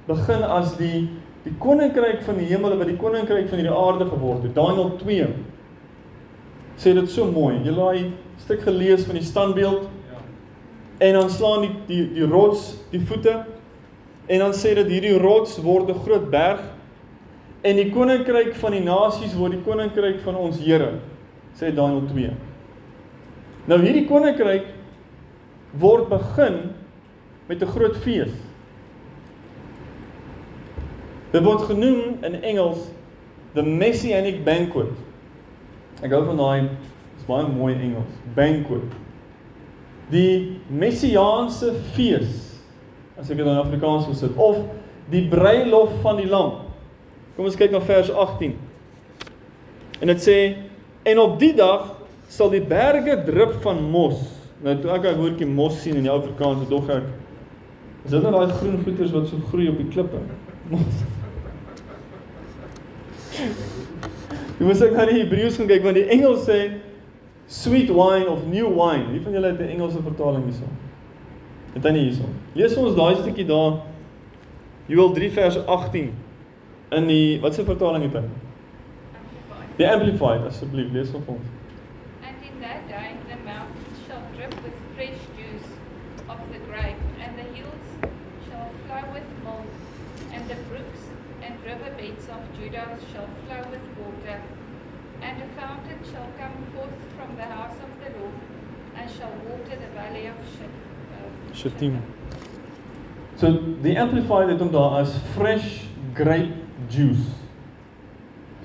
[0.08, 1.10] begin as die
[1.44, 4.54] die koninkryk van die hemel wat die koninkryk van hierdie aarde geword het.
[4.56, 5.26] Daniël 2
[6.80, 7.58] sê dit so mooi.
[7.66, 9.90] Jy laai stuk gelees van die standbeeld.
[10.08, 10.22] Ja.
[11.08, 13.44] En dan slaan die die die rots die voete.
[14.26, 16.64] En dan sê dit hierdie rots word 'n groot berg
[17.64, 20.98] En die koninkryk van die nasies word die koninkryk van ons Here,
[21.56, 22.32] sê Daniël 2.
[23.72, 24.66] Nou hierdie koninkryk
[25.80, 26.74] word begin
[27.48, 28.34] met 'n groot fees.
[31.32, 32.92] Dit word genoem in Engels
[33.54, 34.92] the Messianic Banquet.
[36.02, 36.70] Ek gou van daai
[37.18, 38.90] is baie mooi Engels, banquet.
[40.12, 42.60] Die messiaanse fees,
[43.18, 44.60] as ek dit in Afrikaans wil sit, of
[45.14, 46.64] die bruilof van die lam.
[47.38, 48.58] Kom ons kyk na vers 18.
[50.02, 50.38] En dit sê
[51.08, 51.94] en op die dag
[52.32, 54.33] sal die berge drup van mos.
[54.64, 57.10] Nou toe ek daai woordjie mos sien in die Afrikaans, dog ek
[58.04, 60.22] is dit nou daai groen goeters wat so groei op die klippe.
[60.72, 61.04] Mos.
[64.60, 66.60] Jy moet ek na die Hebreëus gaan kyk want die Engels sê
[67.52, 69.10] sweet wine of new wine.
[69.12, 70.70] Wie van julle het 'n Engelse vertaling hierso?
[71.74, 72.30] Het hy nie hierso?
[72.54, 73.82] Lees ons daai stukkie daar.
[74.88, 76.14] Joel 3 vers 18
[76.92, 78.24] in die wat se vertaling het hy?
[79.78, 81.48] Die amplified asseblief lees op ons.
[82.22, 85.70] And in that day the mountains shall drip with fresh juice
[86.30, 87.88] of the grape, and the hills
[88.46, 89.68] shall flow with milk,
[90.32, 91.10] and the brooks
[91.42, 91.54] and
[92.74, 94.42] Judah shall flow with water,
[95.22, 98.34] and a fountain shall come forth from the house of the Lord,
[98.96, 100.72] and shall water the valley of Shit.
[101.14, 102.02] Uh, Shittim.
[103.36, 103.52] So
[103.84, 105.84] die amplified het hom daar as fresh
[106.18, 107.30] grape juice.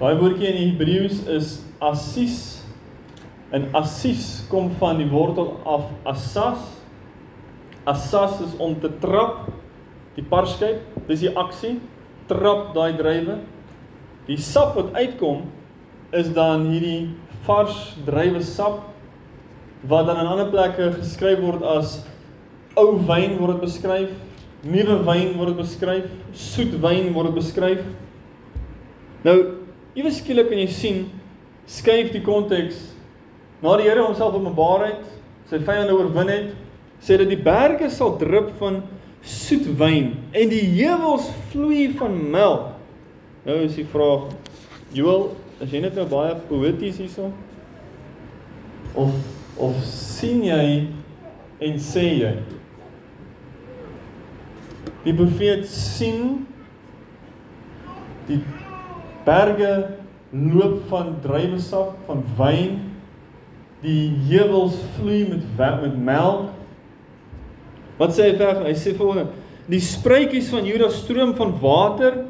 [0.01, 1.53] Daai woordjie in Hebreëus is
[1.85, 2.38] assis.
[3.53, 6.64] En assis kom van die wortel af assas.
[7.85, 9.53] Assas is om te trap
[10.16, 10.81] die parskyp,
[11.12, 11.77] dis die aksie,
[12.33, 13.40] trap daai drywe.
[14.28, 15.46] Die sap wat uitkom
[16.12, 17.14] is dan hierdie
[17.46, 18.82] vars drywe sap
[19.88, 22.00] wat dan in ander plekke geskryf word as
[22.78, 24.10] ou wyn word dit beskryf,
[24.66, 27.80] nuwe wyn word dit beskryf, soet wyn word dit beskryf.
[29.24, 29.36] Nou,
[29.98, 31.00] ewe skielik kan jy sien
[31.68, 32.88] skuif die konteks
[33.62, 35.04] na die Here homself openbaar het,
[35.50, 36.50] sy vyande oorwin het,
[37.02, 38.82] sê dat die berge sal drup van
[39.24, 42.77] soet wyn en die heuwels vloei van melk.
[43.49, 44.27] Nou is die vraag,
[44.92, 47.31] Joel, as jy net nou baie poeties hierso
[48.92, 49.15] of
[49.59, 50.65] of sien jy
[51.65, 52.35] en sê jy
[55.07, 56.44] Die profeet sien
[58.29, 58.38] die
[59.25, 59.73] berge
[60.35, 62.75] loop van druiwesap, van wyn.
[63.81, 66.51] Die heuwels vloei met met melk.
[67.96, 68.67] Wat sê hy verder?
[68.69, 69.31] Hy sê volgende:
[69.71, 72.27] Die spruitjies van Juda stroom van water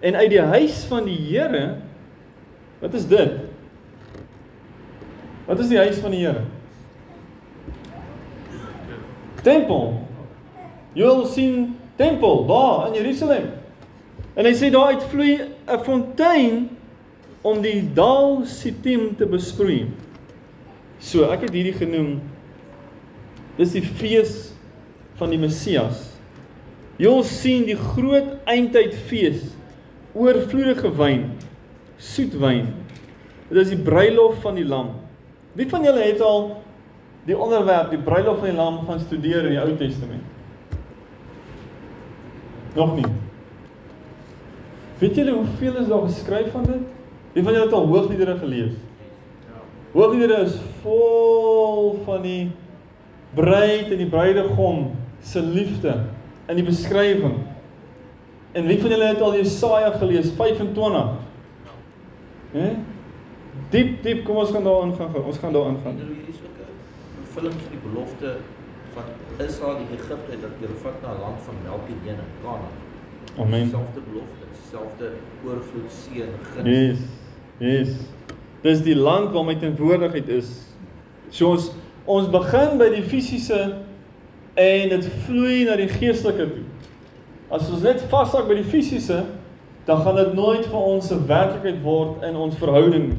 [0.00, 1.76] en uit die huis van die Here.
[2.78, 3.32] Wat is dit?
[5.46, 6.44] Wat is die huis van die Here?
[9.46, 9.92] Tempel.
[10.96, 13.52] Jy sien tempel daar in Jerusalem.
[14.36, 16.68] En hy sê daar uitvloei 'n fontein
[17.42, 19.86] om die dal Sitim te besproei.
[20.98, 22.20] So, ek het hierdie genoem
[23.56, 24.52] dis die fees
[25.16, 26.18] van die Messias.
[27.00, 29.55] Jy sien die groot eindtyd fees,
[30.16, 31.26] oorvloedige wyn,
[31.96, 32.70] soet wyn.
[33.48, 34.94] Dit is die bruilof van die lam.
[35.56, 36.48] Wie van julle het al
[37.26, 40.24] die onderwerp die bruilof van die lam gaan studeer in die Ou Testament?
[42.76, 43.08] Nog nie.
[44.98, 46.84] Weet julle hoeveel is daar geskryf van dit?
[47.32, 48.76] Wie van julle het al hoogliedere gelees?
[49.92, 52.50] Hoogliedere is vol van die
[53.36, 54.90] bruid en die bruidegom
[55.24, 55.98] se liefde
[56.48, 57.38] in die beskrywing.
[58.56, 61.08] En wie van julle het al Jesaja gelees 25?
[62.50, 62.68] Hè?
[63.70, 65.14] Diep diep, kom ons gaan daarin gaan.
[65.24, 65.98] Ons gaan daarin gaan.
[66.00, 66.70] En hier is ook 'n
[67.20, 68.36] vervulling van die belofte
[68.94, 69.04] van
[69.46, 72.76] Israel die Egipte dat hulle vat na 'n land van melk en honing, Kanaan.
[73.38, 73.68] Amen.
[73.68, 75.10] Selfde belofte, selfde
[75.44, 76.68] oorvloed seën, guns.
[76.68, 76.98] Yes.
[77.58, 77.88] Yes.
[78.60, 80.48] Dis die land waar my teenwoordigheid is.
[81.28, 81.70] So ons
[82.04, 83.74] ons begin by die fisiese
[84.54, 86.64] en dit vloei na die geestelike toe.
[87.50, 89.24] As ons net vashak by die fisiese,
[89.86, 93.18] dan gaan dit nooit vir ons 'n werklikheid word in ons verhouding nie.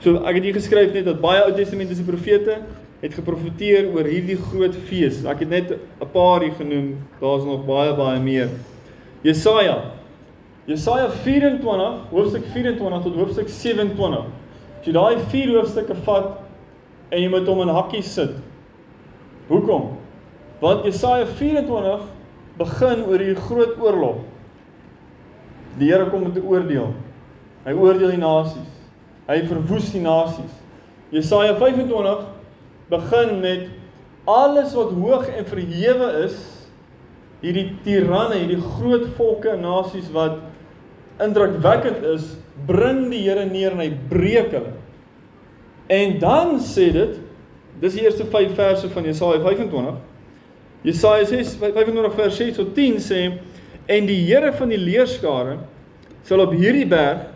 [0.00, 2.58] So ek het hier geskryf net dat baie Ou Testamentiese profete
[3.00, 5.24] het geprofeteer oor hierdie groot fees.
[5.24, 6.98] Ek het net 'n paar hier genoem.
[7.20, 8.48] Daar's nog baie baie meer.
[9.22, 9.92] Jesaja.
[10.66, 14.24] Jesaja 24, hoofstuk 24 tot hoofstuk 27.
[14.80, 16.40] As jy daai vier hoofstukke vat
[17.10, 18.30] en jy moet hom in hakkies sit.
[19.48, 19.96] Hoekom?
[20.60, 22.00] Want Jesaja 24
[22.58, 24.22] begin oor hierdie groot oorlog.
[25.78, 26.92] Die Here kom om te oordeel.
[27.64, 28.70] Hy oordeel die nasies.
[29.26, 30.52] Hy verwoes die nasies.
[31.14, 32.26] Jesaja 25
[32.90, 33.68] begin met
[34.28, 36.36] alles wat hoog en verhewe is,
[37.44, 40.40] hierdie tiranne, hierdie groot volke en nasies wat
[41.22, 42.32] indrukwekkend is,
[42.68, 44.74] bring die Here neer en hy breek hulle.
[45.92, 47.18] En dan sê dit,
[47.82, 50.00] dis die eerste 5 verse van Jesaja 25.
[50.84, 53.20] Jesaja 6 25 vers 6 tot 10 sê
[53.88, 55.58] en die Here van die leerskare
[56.24, 57.30] sal op hierdie berg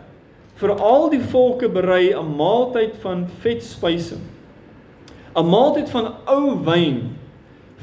[0.59, 4.17] vir al die volke berei 'n maaltyd van vetspyse.
[5.35, 7.15] 'n Maaltyd van ou wyn,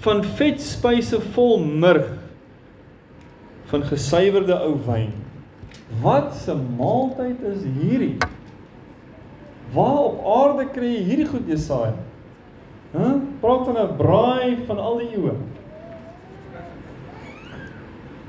[0.05, 2.11] van vetspyse vol murg,
[3.67, 5.12] van gesuiwerde ou wyn.
[6.03, 8.19] Wat 'n maaltyd is hierdie?
[9.73, 11.95] Waar op aarde kry jy hierdie goed Jesaja?
[12.97, 13.03] Hæ?
[13.03, 13.14] Huh?
[13.40, 15.32] Praat van 'n braai van al die eeue.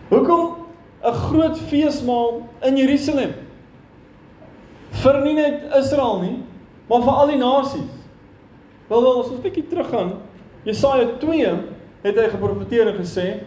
[0.09, 0.55] Hoekom
[1.03, 3.47] 'n groot feesmaal in Jerusalem?
[5.07, 6.37] vir nie net Israel nie,
[6.89, 7.93] maar vir al die nasies.
[8.87, 10.13] Wel wel, ons 'n bietjie teruggaan,
[10.63, 11.51] Jesaja 2
[12.03, 13.43] het hy geprofeteer en gesê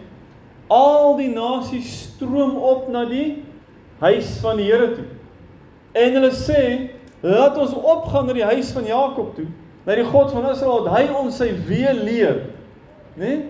[0.67, 3.43] al die nasies stroom op na die
[3.99, 5.05] huis van die Here toe.
[5.93, 6.89] En hulle sê,
[7.21, 9.47] laat ons opgaan na die huis van Jakob toe,
[9.85, 12.39] na die God van Israel, dat hy ons sy weë leer.
[13.15, 13.25] Né?
[13.25, 13.41] Nee?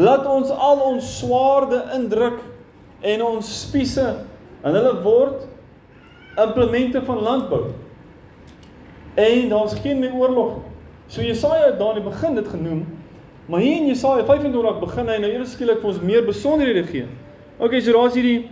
[0.00, 2.38] Laat ons al ons swaarde indruk
[3.04, 4.06] en ons spiese
[4.62, 5.42] en hulle word
[6.40, 7.66] implemente van landbou.
[9.20, 10.72] En daar's geen meer oorlog nie.
[11.12, 12.86] So Jesaja het daar in die begin dit genoem,
[13.46, 17.08] maar hier in Jesaja 25 begin hy nou eers skielik vir ons meer besonderhede gee.
[17.58, 18.46] OK, so daar's hierdie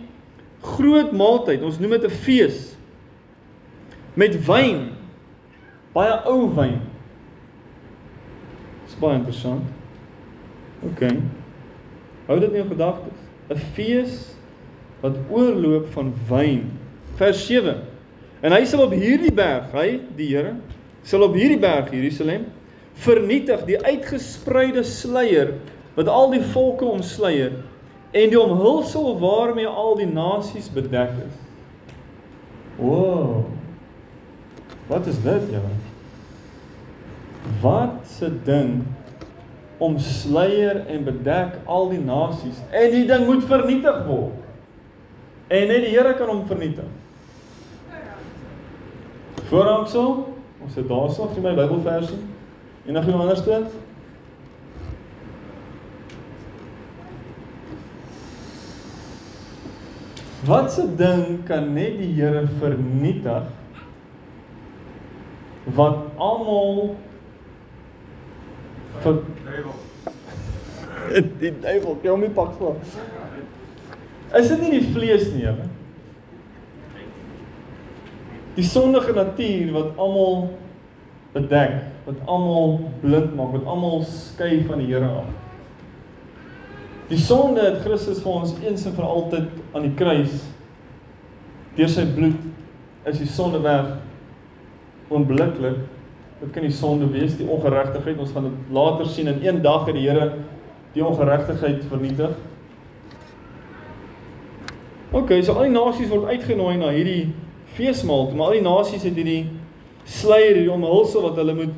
[0.75, 1.63] groot maaltyd.
[1.65, 2.75] Ons noem dit 'n fees.
[4.13, 4.91] Met wyn.
[5.93, 6.90] Baie ou wyn.
[9.01, 9.65] Baie interessant.
[10.85, 11.01] OK.
[12.27, 13.17] Hou dit in jou gedagtes.
[13.51, 14.35] 'n Fees
[15.01, 16.69] wat oorloop van wyn
[17.19, 17.81] vers 7.
[18.41, 20.55] En hy sal op hierdie berg, hy die Here,
[21.03, 22.47] sal op hierdie berg Jerusalem
[23.01, 25.55] vernietig die uitgespreide sluier
[25.95, 27.59] wat al die volke omsluier
[28.11, 31.37] en die omhulsel waarmee al die nasies bedek is.
[32.77, 33.45] Wow.
[34.89, 35.90] Wat is dit, julle?
[37.61, 38.83] Wat 'n ding
[39.77, 44.37] omsluier en bedek al die nasies en die ding moet vernietig word.
[45.47, 46.85] En net die Here kan hom vernietig.
[49.49, 50.11] Voorhangsel,
[50.61, 52.21] ons het daarso vir my Bybelversie.
[52.85, 53.65] Enig iemand anderste?
[60.45, 63.49] Wat se ding kan net die Here vernietig
[65.75, 66.95] wat almal
[69.01, 69.21] vir
[71.41, 72.75] die duiwel, jy hom nie pak so.
[74.37, 75.67] Is dit nie die vlees nie, hè?
[78.55, 80.49] Die sondige natuur wat almal
[81.33, 85.29] bedek, wat almal blind maak, wat almal skei van die Here af.
[87.11, 90.37] Die sonde het Christus vir ons eens en vir altyd aan die kruis
[91.75, 93.97] deur sy bloed is die sonde weg
[95.11, 95.81] onmiddellik
[96.41, 98.17] Dit kan die sonde wees, die ongeregtigheid.
[98.17, 100.31] Ons gaan dit later sien in een dag het die Here
[100.95, 102.33] die ongeregtigheid vernietig.
[105.11, 107.29] OK, so al die nasies word uitgenooi na hierdie
[107.75, 109.51] feesmaal, maar al die nasies het hierdie
[110.07, 111.77] sluier, hierdie omhulsel wat hulle moet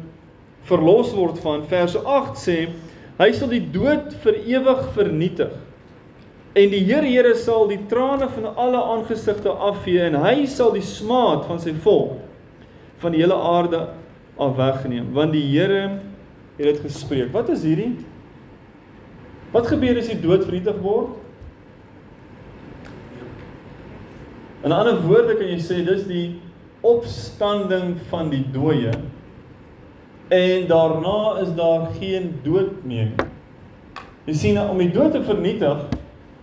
[0.69, 1.65] verlos word van.
[1.69, 2.57] Vers 8 sê
[3.19, 5.51] hy sal die dood vir ewig vernietig.
[6.53, 10.85] En die Here Here sal die trane van alle aangesigte afvee en hy sal die
[10.85, 12.21] smaad van sy volk
[13.03, 13.81] van die hele aarde
[14.37, 15.99] af wegneem want die Here
[16.57, 17.31] het dit gespreek.
[17.33, 17.97] Wat is hierdie?
[19.53, 21.19] Wat gebeur as die dood vernietig word?
[24.63, 26.27] In ander woorde kan jy sê dis die
[26.83, 28.93] opstanding van die dooie
[30.33, 33.11] en daarna is daar geen dood meer.
[34.25, 35.83] Jy sien om die dood te vernietig,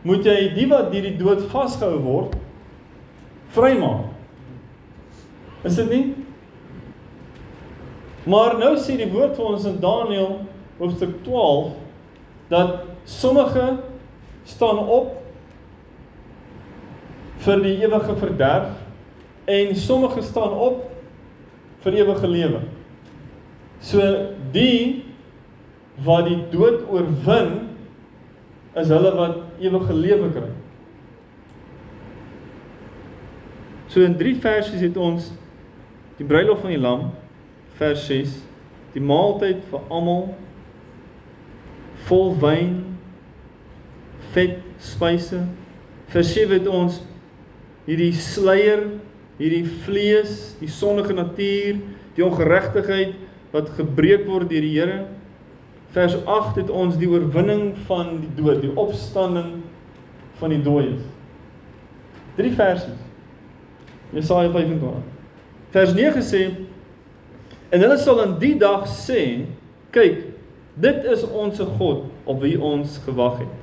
[0.07, 2.37] moet jy die wat deur die dood vasgehou word
[3.57, 4.07] vrymaak.
[5.67, 6.05] Is dit nie?
[8.31, 10.35] Maar nou sê die woord vir ons in Daniël
[10.79, 11.73] hoofstuk 12
[12.51, 13.65] dat sommige
[14.47, 15.17] staan op
[17.41, 18.71] vir die ewige verderf
[19.51, 20.85] en sommige staan op
[21.83, 22.61] vir ewige lewe.
[23.81, 24.05] So
[24.55, 25.07] die
[26.05, 27.55] wat die dood oorwin
[28.79, 30.51] is hulle wat ewige lewe kry.
[33.91, 35.33] So in 3 versies het ons
[36.21, 37.09] die bruilof van die lam
[37.81, 38.37] vers 6
[38.95, 40.29] die maaltyd vir almal
[42.09, 42.75] vol wyn
[44.35, 45.41] vet spyse
[46.13, 47.01] vers 7 het ons
[47.89, 48.87] hierdie sluier
[49.41, 51.81] hierdie vlees die sondige natuur
[52.17, 53.17] die ongeregtigheid
[53.55, 55.01] wat gebreek word deur die Here
[55.95, 59.57] vers 8 het ons die oorwinning van die dood die opstanding
[60.41, 61.03] van die dooies.
[62.39, 63.01] Drie versies.
[64.15, 65.09] Jesaja 25
[65.71, 66.45] vers 9 sê
[67.71, 69.47] En hulle sal in die dag sê,
[69.95, 70.25] kyk,
[70.81, 73.57] dit is ons God op wie ons gewag het.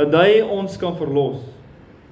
[0.00, 1.38] Dat hy ons kan verlos.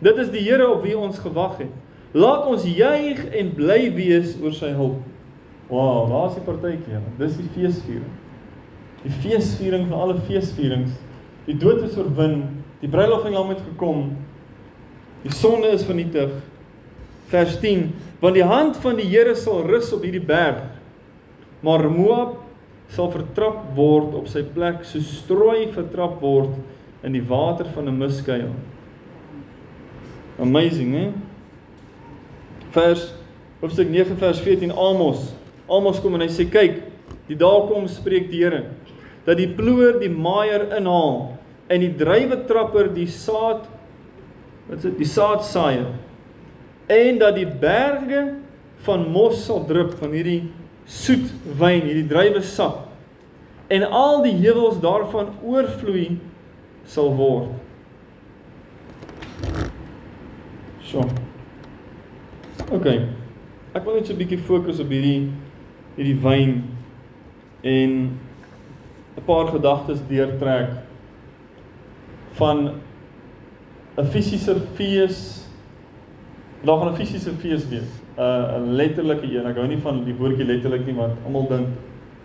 [0.04, 1.74] Dit is die Here op wie ons gewag het.
[2.14, 5.02] Laat ons juig en bly wees oor sy hulp.
[5.68, 7.02] Wow, daar's die partytjie.
[7.18, 8.14] Dis die feesviering.
[9.02, 10.94] Die feesviering van alle feesvierings.
[11.48, 12.42] Die dood is oorwin,
[12.80, 14.12] die bruilof van Lam het gekom.
[15.24, 16.30] Die sonde is vernietig.
[17.28, 17.90] Vers 10:
[18.22, 20.77] Want die hand van die Here sal rus op hierdie berg
[21.64, 22.36] Maar Moab
[22.94, 26.54] sal vertrap word op sy plek soos strooi vertrap word
[27.04, 28.52] in die water van 'n miskuil.
[30.38, 31.12] Amazing, hè?
[32.70, 33.14] Vers
[33.60, 35.34] Hoofstuk 9 vers 14 Amos.
[35.68, 36.82] Amos kom en hy sê kyk,
[37.26, 38.64] die dae kom spreek die Here
[39.28, 41.34] dat die ploer die maaier inhaal
[41.68, 43.66] en die drywe trapper die saad
[44.68, 45.84] wat dit die saad saai
[46.88, 48.22] en dat die berge
[48.86, 50.46] van mos sal drup van hierdie
[50.88, 51.28] soet
[51.58, 52.86] wyn, hierdie druiwe sap
[53.68, 56.16] en al die heuwels daarvan oorvloei
[56.88, 57.52] sal word.
[60.88, 61.04] So.
[62.72, 62.86] OK.
[63.76, 65.28] Ek wil net so 'n bietjie fokus op hierdie
[65.98, 66.64] hierdie wyn
[67.62, 67.92] en
[69.16, 70.70] 'n paar gedagtes deurtrek
[72.40, 72.80] van
[73.98, 75.44] 'n fisiese fees.
[76.64, 77.90] Daar gaan 'n fisiese fees wees.
[78.18, 79.46] 'n letterlike een.
[79.46, 81.68] Ek hou nie van die woordjie letterlik nie, want almal dink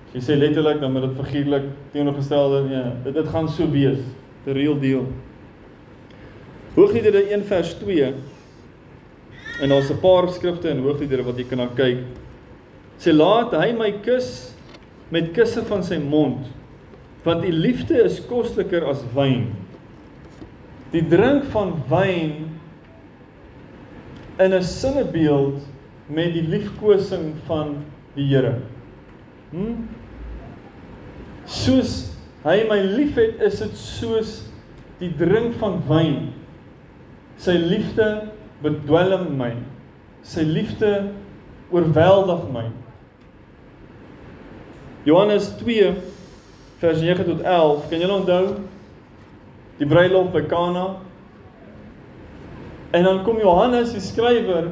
[0.08, 1.64] as jy sê letterlik dan moet dit figuurlik
[1.94, 4.00] teenoorgestelde nee, dit dit gaan so wees.
[4.46, 5.06] The real deal.
[6.76, 8.14] Hoogliedere 1 vers 2
[9.62, 11.98] en daar's 'n paar skrifte in Hoogliedere wat jy kan na kyk.
[12.98, 14.56] Sê laat hy my kus
[15.10, 16.48] met kusse van sy mond
[17.24, 19.54] want die liefde is kosliker as wyn.
[20.92, 22.50] Die drink van wyn
[24.40, 25.73] in 'n sinnebeeld
[26.08, 27.78] met die liefkosing van
[28.16, 28.58] die Here.
[29.52, 29.86] Hm?
[31.50, 34.34] Soos hy my liefhet, is dit soos
[35.00, 36.18] die drink van wyn.
[37.40, 38.10] Sy liefde
[38.64, 39.54] bedwelm my.
[40.24, 40.92] Sy liefde
[41.74, 42.68] oorweldig my.
[45.08, 45.90] Johannes 2
[46.84, 47.90] vers 9 tot 11.
[47.90, 48.46] Kan julle onthou
[49.80, 50.86] die bruilof by Kana?
[52.94, 54.70] En dan kom Johannes die skrywer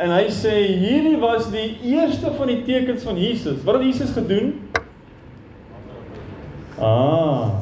[0.00, 3.60] En hy sê hierdie was die eerste van die tekens van Jesus.
[3.66, 4.54] Wat het Jesus gedoen?
[6.80, 7.60] Ah.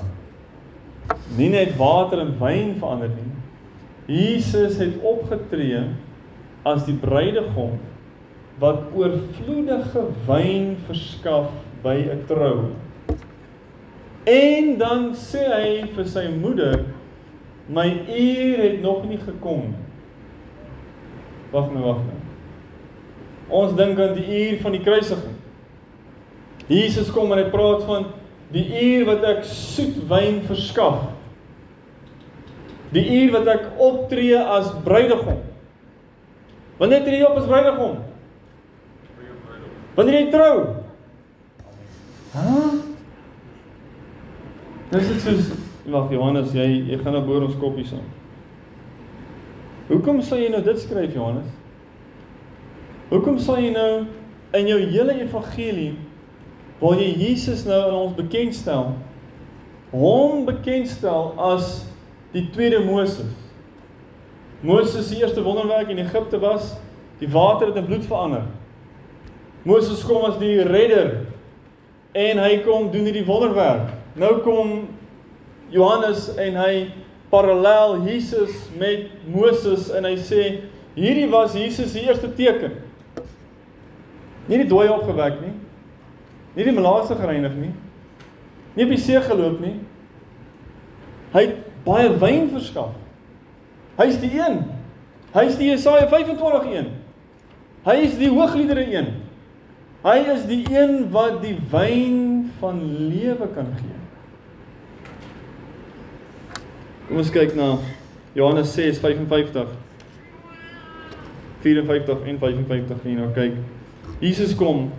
[1.35, 3.33] Nie net water in wyn verander nie.
[4.09, 5.83] Jesus het opgetree
[6.67, 7.75] as die bruidegom
[8.63, 11.51] wat oorvloedige wyn verskaf
[11.83, 12.71] by 'n trou.
[14.27, 16.85] En dan sê hy vir sy moeder:
[17.69, 19.85] "My uur het nog nie gekom nie."
[21.51, 22.18] Wag nou, wag nou.
[23.49, 25.37] Ons dink aan die uur van die kruisiging.
[26.69, 28.11] Jesus kom en hy praat van
[28.53, 31.07] die uur wat ek soet wyn verskaf.
[32.93, 35.41] Die uur wat ek optree as bruidegom.
[36.79, 37.97] Wanneer tree jy op as bruidegom?
[39.97, 40.53] Wanneer jy trou?
[42.37, 42.45] Hæ?
[42.45, 42.77] Huh?
[44.89, 45.49] Dis dit soos
[45.93, 48.07] wag Johannes, jy jy gaan nou boor ons koppies aan.
[49.89, 51.49] Hoekom sal jy nou dit skryf Johannes?
[53.09, 54.05] Hoekom sal jy nou
[54.57, 55.95] in jou hele evangelie
[56.79, 58.91] waar jy Jesus nou aan ons bekendstel,
[59.91, 61.87] hom bekendstel as
[62.35, 63.31] die tweede Moses?
[64.61, 66.75] Moses se eerste wonderwerk in Egipte was
[67.23, 68.45] die water het in bloed verander.
[69.65, 71.15] Moses kom as die redder
[72.13, 73.95] en hy kom doen hierdie wonderwerk.
[74.21, 74.75] Nou kom
[75.73, 76.75] Johannes en hy
[77.33, 80.45] parallel Jesus met Moses en hy sê
[80.99, 82.77] hierdie was Jesus se eerste teken.
[84.49, 85.53] Nie die dooie opgewek nie.
[86.57, 87.73] Nie die malaatse gereinig nie.
[88.75, 89.77] Nie op die see geloop nie.
[91.35, 92.97] Hy het baie wyn verskaf.
[93.99, 94.63] Hy's die een.
[95.35, 96.93] Hy's die Jesaja 25 een.
[97.85, 99.13] Hy is die hoogliedere een.
[100.05, 102.81] Hy is die een wat die wyn van
[103.11, 103.97] lewe kan gee.
[107.09, 107.77] Kom ons kyk na
[108.37, 109.75] Johannes 6:55.
[111.65, 113.59] 54 en 55 hier nou kyk.
[114.21, 114.91] Jesus kom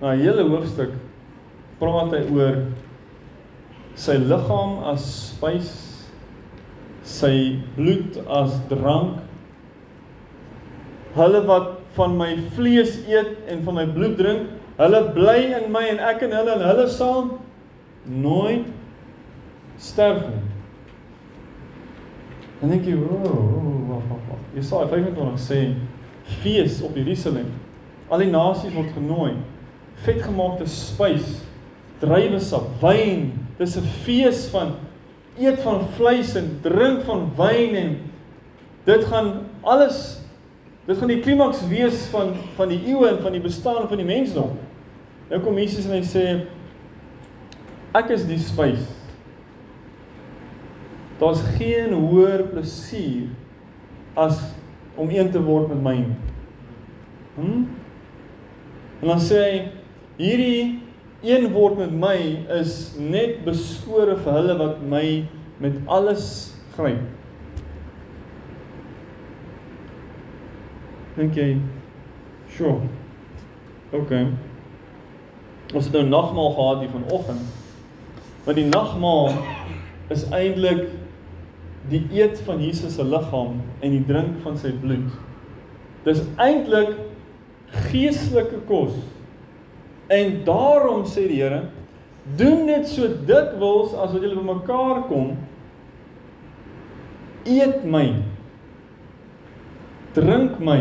[0.00, 0.92] na 'n hele hoofstuk
[1.78, 2.56] praat hy oor
[3.94, 5.70] sy liggaam as spys,
[7.04, 9.20] sy bloed as drank.
[11.14, 14.48] Hulle wat van my vlees eet en van my bloed drink,
[14.80, 17.28] hulle bly in my en ek in hulle en hulle sal
[18.10, 18.66] nooit
[19.78, 20.42] sterf nie.
[22.64, 24.42] En ek o, o, wag, wag, wag.
[24.56, 25.60] Jesaja 25 sê
[26.40, 27.52] fees op Jerusalem.
[28.08, 29.32] Al die nasies word genooi.
[30.04, 31.38] Vetgemaakte spys,
[32.02, 33.32] druiwesap, wyn.
[33.58, 34.74] Dis 'n fees van
[35.38, 37.96] eet van vleis en drink van wyn en
[38.84, 40.20] dit gaan alles
[40.84, 44.06] dit gaan die klimaks wees van van die eeue en van die bestaan van die
[44.06, 44.58] mensdom.
[45.30, 46.24] Nou kom Jesus en hy sê
[47.96, 48.84] ek is die spys.
[51.18, 53.30] Daar's geen hoër plesier
[54.18, 54.38] as
[54.94, 55.96] om een te word met my.
[57.38, 57.64] Hm?
[59.02, 59.58] En dan sê hy
[60.18, 60.80] hierdie
[61.24, 62.16] een word met my
[62.60, 65.04] is net beskore vir hulle wat my
[65.62, 66.26] met alles
[66.76, 67.02] gryp.
[71.14, 71.54] Dink jy?
[72.54, 72.80] Sjoe.
[73.94, 74.12] OK.
[75.74, 77.62] Ons het nou nagmaal gehad hier vanoggend.
[78.44, 79.30] Maar die nagmaal
[80.12, 80.88] is eintlik
[81.88, 85.12] die eet van Jesus se liggaam en die drink van sy bloed.
[86.04, 86.92] Dis eintlik
[87.90, 88.96] geestelike kos.
[90.12, 91.64] En daarom sê die Here,
[92.36, 95.34] doen dit so dikwels as wat julle bymekaar kom.
[97.44, 98.06] Eet my.
[100.16, 100.80] Drink my.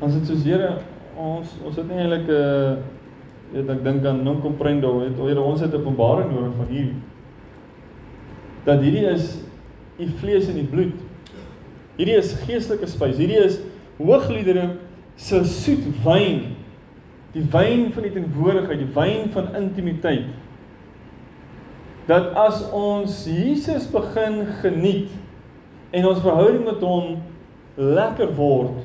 [0.00, 0.78] As dit soos Here
[1.20, 2.76] ons ons het nie eintlik 'n uh,
[3.52, 6.96] weet ek dink aan non comprendo het Here ons het openbaring nodig van hierdie
[8.64, 9.38] dat hierdie is
[10.00, 10.92] u vlees en u bloed.
[11.96, 13.18] Hierdie is geestelike spys.
[13.20, 13.58] Hierdie is
[14.00, 14.68] hoogliedere
[15.20, 16.56] se soet wyn.
[17.34, 20.30] Die wyn van die teenwoordigheid, die wyn van intimiteit.
[22.10, 25.12] Dat as ons Jesus begin geniet
[25.94, 27.20] en ons verhouding met hom
[27.78, 28.80] lekker word,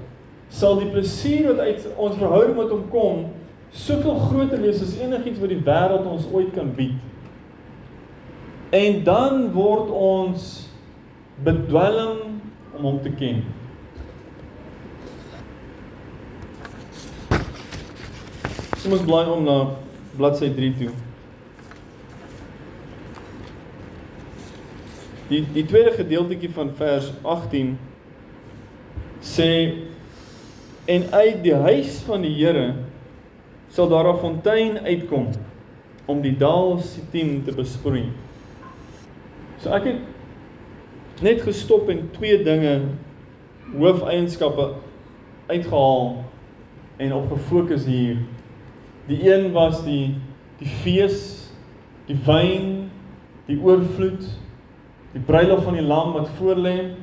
[0.54, 3.26] sal die plesier wat uit ons verhouding met hom kom,
[3.76, 6.96] soveel groter wees as enigiets wat die wêreld ons ooit kan bied.
[8.76, 10.46] En dan word ons
[11.44, 12.42] bedwelm
[12.76, 13.44] om hom te ken.
[18.86, 19.54] Kom ons blaai om na
[20.14, 20.92] bladsy 3 toe.
[25.32, 27.72] Die die tweede gedeeltjie van vers 18
[29.26, 29.48] sê
[30.94, 32.68] en uit die huis van die Here
[33.74, 35.34] sal daar 'n fontein uitkom
[36.06, 38.06] om die dal Sittim te besproei.
[39.58, 42.82] So ek het net gestop en twee dinge
[43.74, 44.74] hoofeienskappe
[45.50, 46.24] uitgehaal
[46.98, 48.22] en op gefokus hier
[49.08, 50.16] Die een was die
[50.56, 51.50] die fees,
[52.08, 52.86] die wyn,
[53.50, 54.24] die oorvloed,
[55.12, 56.94] die bruilof van die lam wat voorlê.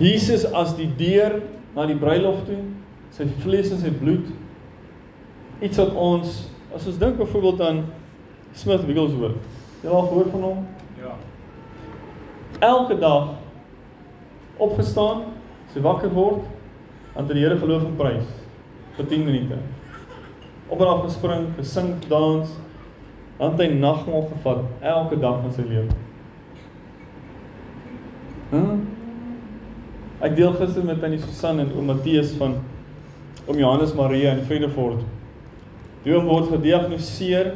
[0.00, 1.42] Jesus as die deur
[1.76, 2.62] na die bruilof toe,
[3.12, 4.30] sy vlees en sy bloed.
[5.60, 6.40] Iets wat ons
[6.76, 7.84] as ons dink byvoorbeeld aan
[8.56, 9.44] Smith Wigglesworth.
[9.84, 10.64] Jy al gehoor van hom?
[11.00, 11.14] Ja.
[12.64, 13.34] Elke dag
[14.56, 15.26] opgestaan,
[15.72, 16.48] sy wakker word,
[17.16, 18.28] aan die Here geloof en prys.
[18.96, 19.58] vir 10 minute.
[20.68, 22.48] Op en af gespring, gesing, dans.
[23.38, 25.92] Dan het hy nagmaal gevat elke dag van sy lewe.
[28.50, 28.78] Hm?
[30.24, 32.56] Ek deel gister met tannie Susan en oom Matteus van
[33.44, 35.04] oom Johannes Maria in Vredefort.
[36.06, 37.52] Die oom word gediagnoseer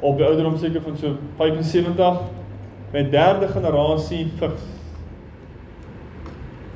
[0.00, 2.20] op die ouderdom seker van so 75
[2.92, 4.66] met derde generasie vigs.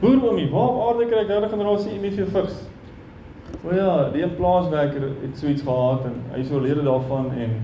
[0.00, 2.62] Boer oomie, waar op aarde kry ek derde generasie HIV vigs?
[3.64, 7.54] O ja, die plaaswerker het so iets gehad en hy is oorlede daarvan en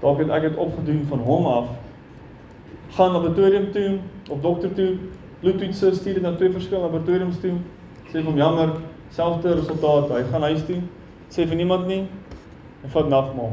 [0.00, 1.68] dalk het ek dit opgedoen van hom af.
[2.96, 3.98] Gaan laboratorium toe,
[4.30, 4.94] op dokter toe,
[5.42, 7.58] bloedtoetse stuur dit na twee verskillende laboratoriums toe.
[8.08, 8.72] Sê hom jammer,
[9.12, 10.08] selfde resultaat.
[10.14, 10.80] Hy gaan huis toe.
[11.28, 12.06] Sê vir niemand nie.
[12.86, 13.52] En vat nagmaal.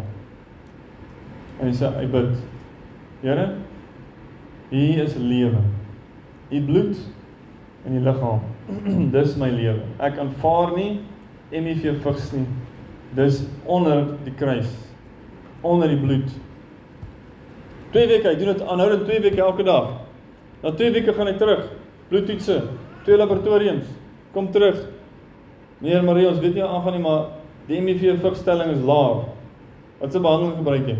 [1.59, 2.37] En hy sê hy bid.
[3.23, 3.49] Here,
[4.71, 5.59] hier is lewe.
[6.53, 6.99] U bloed
[7.83, 8.45] in die liggaam.
[9.15, 9.81] Dis my lewe.
[9.99, 11.01] Ek aanvaar nie
[11.53, 12.45] HIV vigs nie.
[13.13, 14.69] Dis onder die kruis.
[15.61, 16.31] Onder die bloed.
[17.93, 19.91] Twee weke, hy doen dit aanhoudend twee weke elke dag.
[20.63, 21.67] Na twee weke gaan hy terug.
[22.09, 22.57] Bloedtoetse,
[23.05, 23.85] twee laboratoriums.
[24.33, 24.79] Kom terug.
[25.83, 27.25] Meneer Marie, ons weet nie aangaan nie, maar
[27.67, 29.27] die HIV vigstelling is laag.
[29.99, 30.97] Wat se behandeling gebruik jy?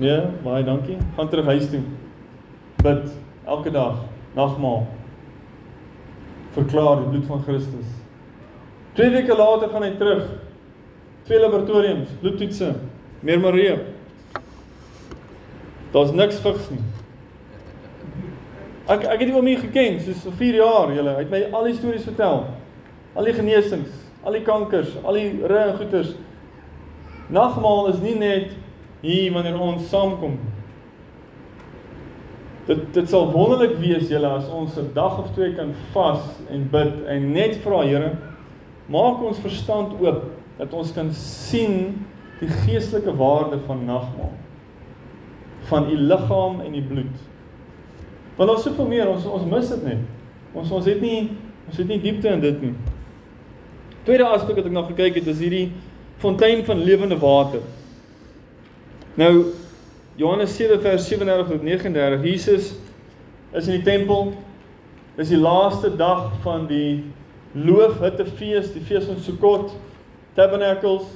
[0.00, 0.96] Ja, baie dankie.
[1.16, 1.82] Gaan terug huis toe.
[2.80, 3.10] Bid
[3.44, 3.98] elke dag,
[4.38, 4.86] nagmaal.
[6.54, 7.90] Verklaar die bloed van Christus.
[8.94, 10.24] Twee weke later gaan hy terug.
[11.28, 12.74] Twee laboratoriums, bloedtoetse.
[13.20, 13.74] Meneer Marie.
[15.92, 16.82] Daar's niks vigs nie.
[18.90, 21.14] Ek ek het hom hier geken, soos vir 4 jaar, julle.
[21.14, 22.44] Hy het my al die stories vertel.
[23.14, 23.90] Al die genesings,
[24.26, 26.14] al die kankers, al die rye goeters.
[27.30, 28.56] Nagmaal is nie net
[29.04, 30.38] hier wanneer ons saamkom.
[32.66, 36.68] Dit dit sal wonderlik wees julle as ons 'n dag of twee kan vas en
[36.70, 38.16] bid en net vra Here,
[38.90, 40.24] maak ons verstand oop
[40.58, 42.06] dat ons kan sien
[42.40, 44.32] die geestelike waarde van nagmaal.
[45.68, 47.26] Van u liggaam en u bloed.
[48.36, 50.04] Want ons soveel meer, ons ons mis dit net.
[50.56, 51.30] Ons ons het nie
[51.70, 52.72] ons het nie diepte in dit nie.
[54.02, 55.68] Tweede aspek wat ek nog gekyk het is hierdie
[56.20, 57.62] fontein van lewende water.
[59.20, 59.52] Nou
[60.18, 62.24] Johannes 7 vers 37 tot 39.
[62.26, 62.72] Jesus
[63.52, 64.32] is in die tempel.
[65.16, 67.04] Dis die laaste dag van die
[67.52, 69.74] loofhuttefees, die fees van Sukkot,
[70.34, 71.06] Tabernacles.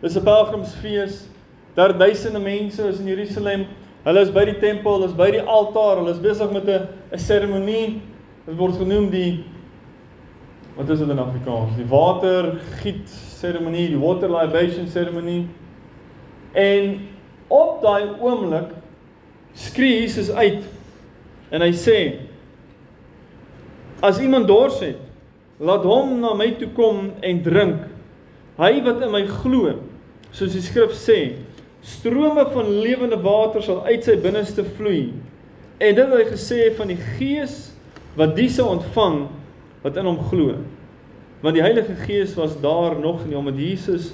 [0.00, 1.28] Dis 'n pelgrimsfees.
[1.74, 3.66] Daar duisende mense is in Jerusalem.
[4.04, 6.88] Hulle is by die tempel, hulle is by die altaar, hulle is besig met 'n
[7.12, 8.02] 'n seremonie.
[8.46, 9.44] Dit word genoem die
[10.76, 11.76] wat is dit in Afrikaans?
[11.76, 15.46] Die water giet seremonie, die water libation seremonie.
[16.52, 17.08] En
[17.48, 18.72] op daai oomblik
[19.52, 20.64] skree Jesus uit
[21.50, 21.98] en hy sê
[24.04, 24.98] As iemand dors het,
[25.60, 27.84] laat hom na my toe kom en drink.
[28.58, 29.76] Hy wat in my glo,
[30.34, 31.18] soos die skrif sê,
[31.84, 35.12] strome van lewende water sal uit sy binneste vloei.
[35.82, 37.74] En dit het hy gesê van die Gees
[38.18, 39.24] wat die sou ontvang
[39.84, 40.56] wat in hom glo.
[41.44, 44.12] Want die Heilige Gees was daar nog nie omdat Jesus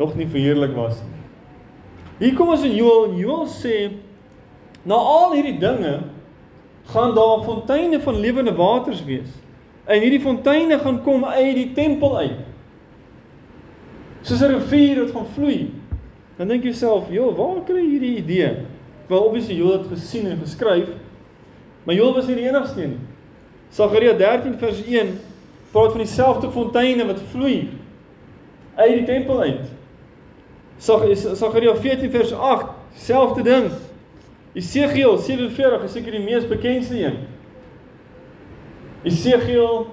[0.00, 1.14] nog nie verheerlik was nie.
[2.18, 3.76] Hier kom ons in Joël en Joël sê
[4.88, 5.98] na al hierdie dinge
[6.92, 9.30] gaan daar fonteine van lewende waters wees.
[9.86, 12.38] En hierdie fonteine gaan kom uit die tempel uit.
[14.26, 15.70] Soos 'n rivier wat gaan vloei.
[16.36, 18.56] Dan dink jy self, "Jo, waar kry jy hierdie idee?"
[19.06, 20.88] Wel, obviously Joël het gesien en geskryf.
[21.84, 22.98] Maar Joël was nie die enigste nie.
[23.70, 25.18] Sagaria 13 vers 1
[25.70, 27.68] praat van dieselfde fonteine wat vloei
[28.74, 29.70] uit die tempel uit.
[30.78, 33.70] Sagaria 14 vers 8, selfde ding.
[34.56, 37.16] Esegiel 47 is seker die mees bekendste een.
[39.06, 39.86] Esegiel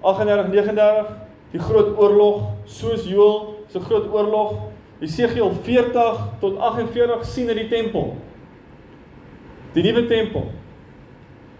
[0.00, 1.10] 38 39
[1.50, 4.54] die groot oorlog soos Joël se groot oorlog.
[5.00, 8.14] Esegiel 40 tot 48 sien in die tempel.
[9.74, 10.50] Die nuwe tempel.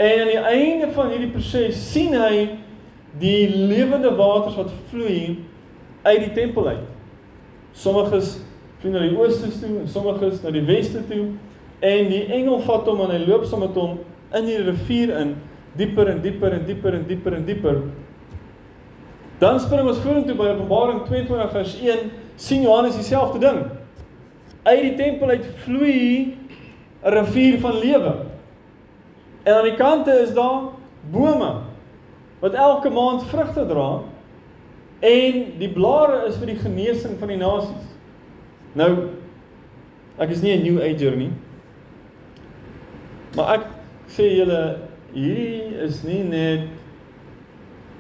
[0.01, 2.47] En aan die einde van hierdie proses sien hy
[3.21, 5.41] die lewende waters wat vloei
[6.03, 6.87] uit die tempel uit.
[7.77, 8.37] Sommiges
[8.81, 11.27] vloei na die ooste toe en sommiges na die weste toe
[11.85, 13.99] en die engel vat hom en hy loop saam met hom
[14.37, 15.35] in die rivier in
[15.77, 17.83] dieper en dieper en dieper en dieper en dieper.
[19.41, 23.62] Dan spring ons vorentoe by Openbaring 22 vers 1 sien Johannes dieselfde ding.
[24.62, 26.37] Uit die tempel uit vloei
[27.03, 28.14] 'n rivier van lewe.
[29.43, 30.73] En aan die kante is daar
[31.11, 31.53] bome
[32.41, 34.03] wat elke maand vrugte dra
[35.01, 37.89] en die blare is vir die genesing van die nasies.
[38.73, 39.09] Nou
[40.21, 41.33] ek is nie 'n new ager nie.
[43.37, 43.66] Maar ek
[44.09, 46.69] sê julle hierdie is nie net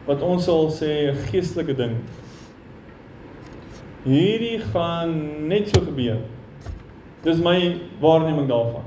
[0.06, 1.96] wat ons sal sê 'n geestelike ding.
[4.04, 5.10] hierdie gaan
[5.48, 6.22] net so gebeur.
[7.22, 8.86] Dis my waarneming daarvan.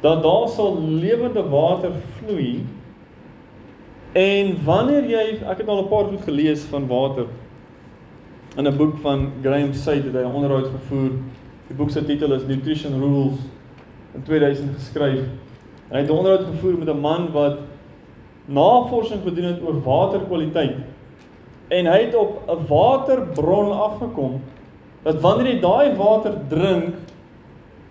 [0.00, 2.64] Dat daar sal lewende water vloei
[4.12, 7.26] en wanneer jy ek het al 'n paar goed gelees van water
[8.56, 11.10] in 'n boek van Graham Said het hy 'n onderhoud gevoer.
[11.68, 13.38] Die boek se titel is Nutrition Rules
[14.14, 15.24] in 2000 geskryf.
[15.94, 17.58] En hy het 'n onderhoud gevoer met 'n man wat
[18.44, 20.76] navorsing gedoen het oor waterkwaliteit.
[21.68, 24.42] En hy het op 'n waterbron afgekom
[25.02, 26.94] dat wanneer jy daai water drink,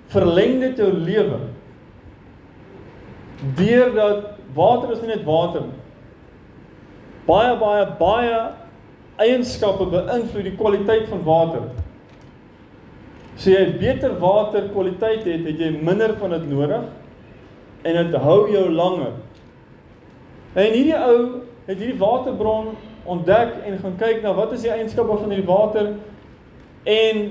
[0.07, 1.37] verleng dit jou lewe.
[3.55, 5.79] Deurdat water is nie net water nie.
[7.25, 8.49] Baie baie baie
[9.15, 11.61] eienskappe beïnvloed die kwaliteit van water.
[13.35, 16.83] So jy beter waterkwaliteit het, het jy minder van dit nodig
[17.83, 19.13] en dit hou jou langer.
[20.53, 21.19] En hierdie ou
[21.65, 22.73] het hierdie waterbron
[23.03, 25.93] ontdek en gaan kyk na wat is die eienskappe van hierdie water
[26.83, 27.23] en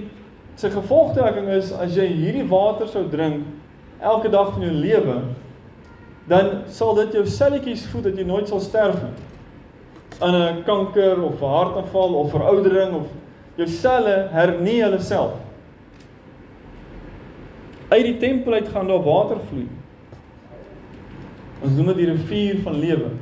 [0.61, 3.45] sy gevolgtrekking is as jy hierdie water sou drink
[4.01, 5.17] elke dag van jou lewe
[6.29, 9.15] dan sal dit jou selletjies voed dat jy nooit sal sterf nie.
[10.21, 13.07] aan 'n kanker of 'n hartaanval of veroudering of
[13.57, 15.33] jou selle hernie hulle self.
[17.89, 19.69] Uit die tempel uit gaan daar water vloei.
[21.63, 23.13] Ons noem dit die rivier van lewe.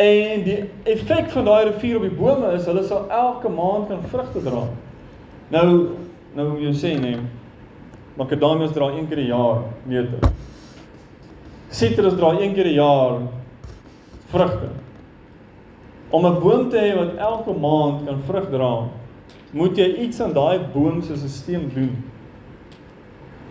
[0.00, 4.06] En die effek van daai rivier op die bome is hulle sal elke maand kan
[4.08, 4.62] vrugte dra.
[5.52, 5.66] Nou
[6.36, 7.18] nou moet jy sê nee.
[8.16, 10.30] Macadamias dra een keer 'n jaar meter.
[11.68, 13.18] Sitrus dra een keer 'n jaar
[14.32, 14.68] vrugte.
[16.10, 18.88] Om 'n boom te hê wat elke maand kan vrug dra,
[19.52, 22.04] moet jy iets aan daai boom se stelsel doen.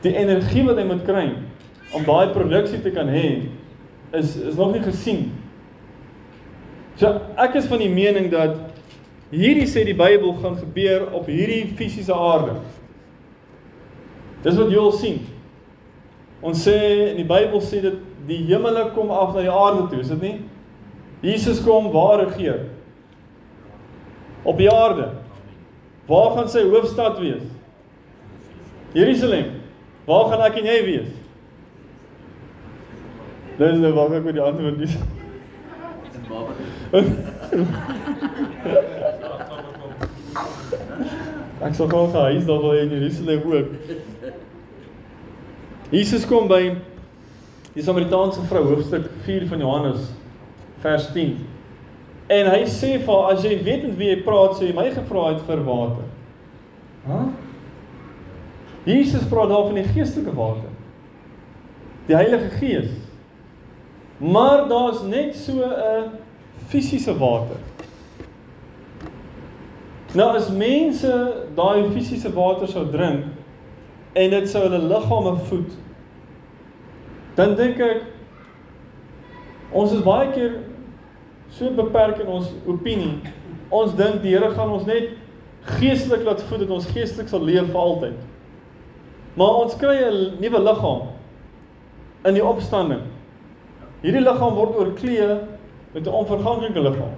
[0.01, 1.35] Die energie wat hy moet kry
[1.93, 3.27] om daai produksie te kan hê
[4.13, 5.29] is is nog nie gesien
[6.99, 7.07] So
[7.39, 8.57] ek is van die mening dat
[9.31, 12.57] hierdie sê die Bybel gaan gebeur op hierdie fisiese aarde.
[14.43, 15.21] Dis wat jy wil sien.
[16.43, 16.75] Ons sê
[17.13, 20.25] in die Bybel sê dit die hemele kom af na die aarde toe, is dit
[20.25, 20.35] nie?
[21.23, 22.65] Jesus kom waar regeer?
[24.43, 25.09] Op die aarde.
[26.09, 27.47] Waar gaan sy hoofstad wees?
[28.95, 29.55] Jerusalem.
[30.07, 31.18] Waar gaan ek en jy wees?
[33.59, 34.93] Dis nou waar ek met die antwoord dis.
[41.59, 43.73] Ek sal gou gaan huis daar waar in Jerusalem ook.
[45.91, 46.61] Jesus kom by
[47.73, 50.07] die Samaritaanse vrou hoofstuk 4 van Johannes
[50.79, 51.35] vers 10.
[52.31, 54.87] En hy sê vir haar as jy weet met wie jy praat, sê jy my
[54.93, 56.07] gevra het vir water.
[57.09, 57.19] Hæ?
[58.87, 60.71] Jesus praat daar van die geestelike water.
[62.07, 63.08] Die Heilige Gees.
[64.19, 66.11] Maar daar's net so 'n
[66.67, 67.55] fisiese water.
[70.13, 73.25] Nou as mense daai fisiese water sou drink
[74.13, 75.71] en dit sou hulle liggame voed,
[77.35, 78.01] dan dink ek
[79.71, 80.55] ons is baie keer
[81.53, 83.19] so beperk in ons opinie.
[83.69, 85.13] Ons dink die Here gaan ons net
[85.77, 88.17] geestelik laat voed dat ons geestelik sal leef vir altyd.
[89.37, 91.01] Maar ons kry 'n nuwe liggaam
[92.25, 93.18] in die opstanding.
[94.01, 95.27] Hierdie liggaam word oorklee
[95.93, 97.15] met 'n onverganklike liggaam.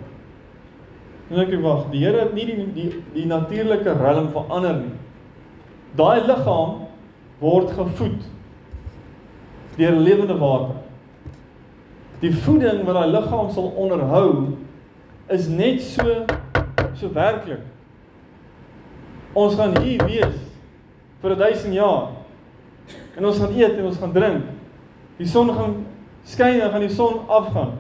[1.30, 4.96] En ek dink wag, die Here het nie die die, die natuurlike riem verander nie.
[5.96, 6.88] Daai liggaam
[7.40, 8.28] word gevoed
[9.78, 10.76] deur lewende water.
[12.20, 14.58] Die voeding wat daai liggaam sal onderhou
[15.30, 16.26] is net so
[16.94, 17.64] so werklik.
[19.34, 20.36] Ons gaan hier wees
[21.22, 22.10] vir 1000 jaar.
[23.16, 24.44] En ons gaan eet en ons gaan drink.
[25.18, 25.86] Die son gaan
[26.28, 27.78] skyn en gaan die son afgaan.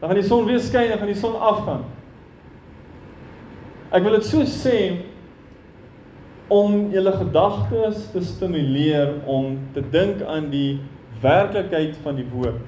[0.00, 1.84] Dan gaan die son weer skyn en gaan die son afgaan.
[3.94, 4.78] Ek wil dit so sê
[6.52, 10.78] om julle gedagtes te stimuleer om te dink aan die
[11.22, 12.62] werklikheid van die woord.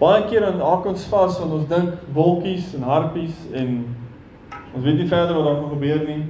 [0.00, 3.78] Baie keer dan haak ons vas want ons dink wolkies en harpies en
[4.74, 6.22] ons weet nie verder wat daar gaan gebeur nie.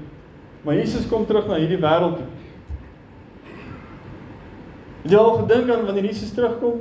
[0.66, 2.28] Maar Jesus kom terug na hierdie wêreld toe.
[5.06, 6.80] Het jy al gedink aan wanneer Jesus terugkom?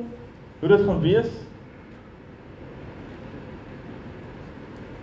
[0.60, 1.28] Hoe dit gaan wees?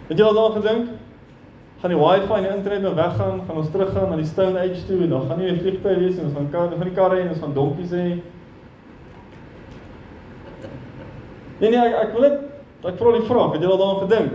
[0.08, 0.88] Het jy al daaraan gedink?
[1.84, 3.38] Gaan die wifi en die internet nou weggaan?
[3.46, 6.18] Gaan ons teruggaan na die Stone Age toe en dan gaan nie meer vliegtye wees
[6.18, 8.02] en ons gaan kar, van die karre en ons gaan donkies hê?
[11.62, 14.34] Nee nee, ek, ek wil dit ek vra die vraag, het jy al daaraan gedink?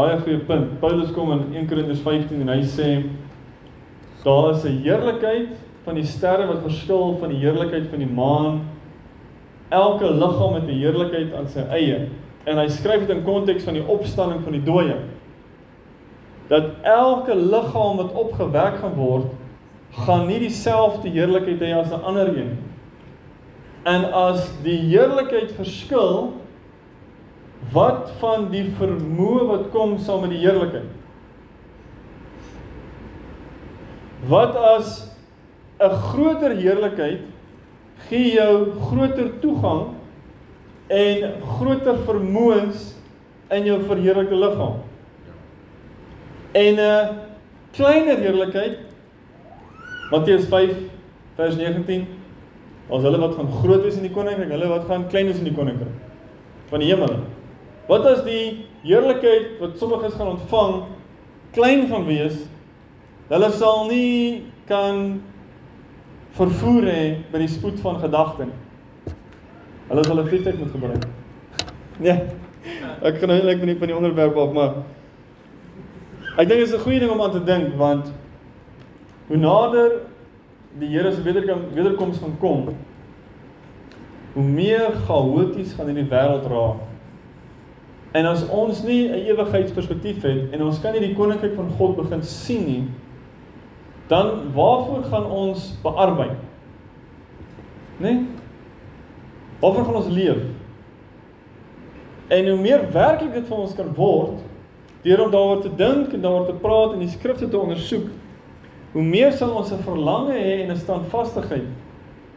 [0.00, 0.78] Baie goeie punt.
[0.80, 2.88] Paulus kom in 1 Korintiërs 15 en hy sê
[4.24, 5.52] daar is 'n heerlikheid
[5.84, 8.60] van die sterre wat verskil van die heerlikheid van die maan.
[9.70, 12.08] Elke liggaam het 'n heerlikheid aan sy eie.
[12.44, 14.96] En hy skryf dit in konteks van die opstanding van die dooie.
[16.48, 19.26] Dat elke liggaam wat opgewek gaan word,
[19.90, 22.58] gaan nie dieselfde heerlikheid hê as 'n ander een.
[23.84, 26.32] En as die heerlikheid verskil,
[27.72, 30.88] wat van die vermoë wat kom saam met die heerlikheid?
[34.28, 35.10] Wat as
[35.80, 37.20] 'n groter heerlikheid
[38.08, 39.94] gee jou groter toegang
[40.88, 42.94] en groter vermoëns
[43.50, 44.80] in jou verheerlikte liggaam.
[46.52, 47.08] En 'n
[47.72, 48.78] kleiner heerlikheid
[50.10, 50.76] Matteus 5
[51.36, 52.06] vers 19
[52.90, 55.46] Ons hulle wat gaan groot wees in die koninkryk, hulle wat gaan klein wees in
[55.46, 55.92] die koninkryk
[56.70, 57.20] van die hemel.
[57.90, 60.74] Wat as die heerlikheid wat sommiges gaan ontvang
[61.56, 62.36] klein gaan wees?
[63.30, 65.18] Hulle sal nie kan
[66.38, 69.14] vervoer hê by die spoed van gedagte nie.
[69.88, 71.06] Hulle sal 'n vliegtuig moet gebruik.
[71.98, 72.18] Nee.
[73.02, 74.72] Ek kan nou eintlik nie van die onderwerp af, maar
[76.38, 78.12] ek dink dit is 'n goeie ding om aan te dink want
[79.26, 79.90] hoe nader
[80.78, 82.76] die Here se wederkom wederkoms gaan kom,
[84.34, 86.89] hoe meer chaoties gaan in die wêreld raak.
[88.12, 91.96] En as ons nie 'n ewigheidsperspektief het en ons kan nie die koninkryk van God
[91.96, 92.84] begin sien nie,
[94.06, 96.38] dan waarvoor gaan ons bearbeid?
[97.96, 98.10] Né?
[98.10, 98.26] Nee?
[99.60, 100.38] Waarvoor gaan ons leef?
[102.28, 104.40] En hoe meer werklik dit vir ons kan word
[105.02, 108.08] deur om daaroor te dink en daaroor te praat en die skrifte te ondersoek,
[108.92, 111.68] hoe meer sal ons 'n verlange hê en 'n standvastigheid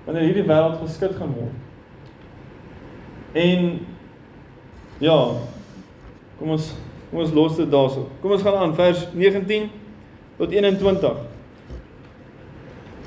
[0.06, 1.58] wanneer hierdie wêreld geskit gaan word.
[3.34, 3.80] En
[4.98, 5.18] ja,
[6.40, 6.74] kom ons
[7.10, 8.08] kom ons los dit daarso.
[8.22, 9.70] Kom ons gaan aan vers 19
[10.40, 11.18] tot 21.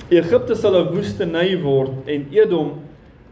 [0.08, 2.82] Egipte sal 'n woestynny word en Edom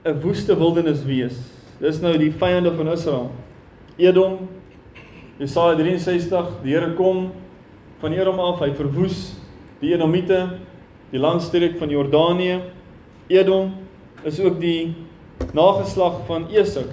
[0.04, 1.38] 'n woeste wildernis wees.
[1.80, 3.30] Dis nou die vyande van Israel.
[3.96, 4.48] Edom
[5.38, 7.32] Jesaja 63, die Here kom
[8.00, 9.34] van Edom af, hy verwoes
[9.80, 10.58] die Edomite,
[11.10, 12.60] die landstreek van Jordanië.
[13.28, 13.72] Edom
[14.24, 14.94] is ook die
[15.52, 16.84] nageslag van Esau.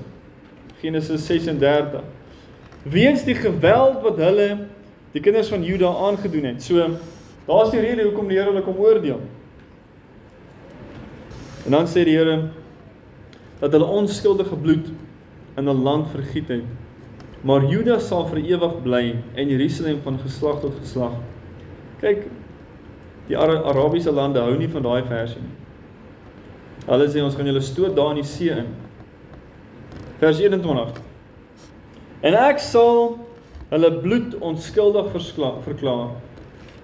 [0.81, 2.01] Genesis 36.
[2.83, 4.47] Weens die geweld wat hulle
[5.11, 6.63] die kinders van Juda aangedoen het.
[6.63, 6.87] So
[7.45, 9.21] daar's die rede hoekom die Here hulle kom oordeel.
[11.65, 12.49] En dan sê die Here
[13.61, 14.89] dat hulle onskuldige bloed
[15.57, 16.63] in 'n land vergiet het.
[17.41, 21.13] Maar Juda sal vir ewig bly en Jerusalem van geslag tot geslag.
[21.99, 22.25] Kyk,
[23.27, 25.57] die Arabiese lande hou nie van daai versie nie.
[26.85, 28.65] Hulle sê ons gaan julle stoot daar in die see in.
[30.19, 31.10] Vers 21.
[32.21, 33.15] En ek sal
[33.71, 36.11] hulle bloed onskuldig verklaar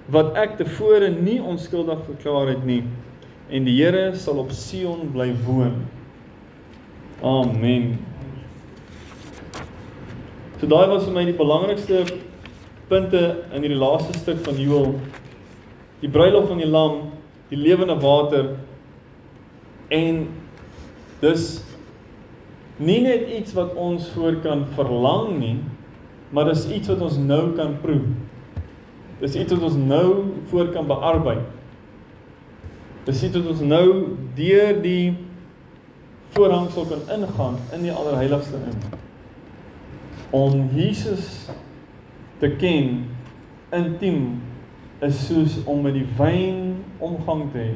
[0.07, 2.81] wat ek tevore nie onskuldig verklaar het nie
[3.51, 5.81] en die Here sal op Sion bly woon.
[7.23, 7.97] Amen.
[10.59, 12.01] So daai was vir my die belangrikste
[12.89, 13.21] punte
[13.53, 14.95] in hierdie laaste stuk van Joël.
[16.01, 17.11] Die bruilof van die lam,
[17.51, 18.55] die lewende water
[19.93, 20.27] en
[21.21, 21.47] dis
[22.77, 25.57] nie net iets wat ons voor kan verlang nie,
[26.29, 28.01] maar dis iets wat ons nou kan proe.
[29.21, 30.09] Dis iets wat ons nou
[30.51, 31.39] voor kan bearbei.
[33.07, 33.87] Dis iets wat ons nou
[34.37, 35.15] deur die
[36.35, 38.77] voorhangsel kan ingaan in die allerheiligste in.
[40.35, 41.47] Om Jesus
[42.41, 43.07] te ken
[43.73, 44.41] intiem
[44.99, 47.75] is soos om met die wyn omgang te hê.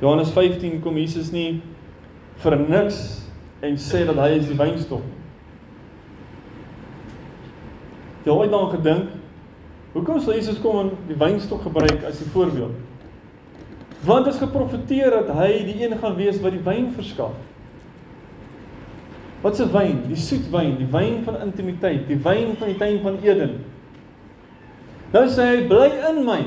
[0.00, 1.60] Johannes 15 kom Jesus nie
[2.42, 3.00] vir niks
[3.62, 5.04] en sê dat hy is die wynstok.
[8.24, 9.16] Jy het ooit daaraan gedink
[9.94, 12.76] hoekom sou Jesus kom en die wynstok gebruik as 'n voorbeeld?
[14.04, 17.36] Want dit is geprofeteer dat hy die een gaan wees wat die wyn verskaf.
[19.40, 20.02] Wat se wyn?
[20.08, 23.64] Die soet wyn, die wyn van intimiteit, die wyn van die tuin van Eden.
[25.12, 26.44] Nou sê hy, bly in my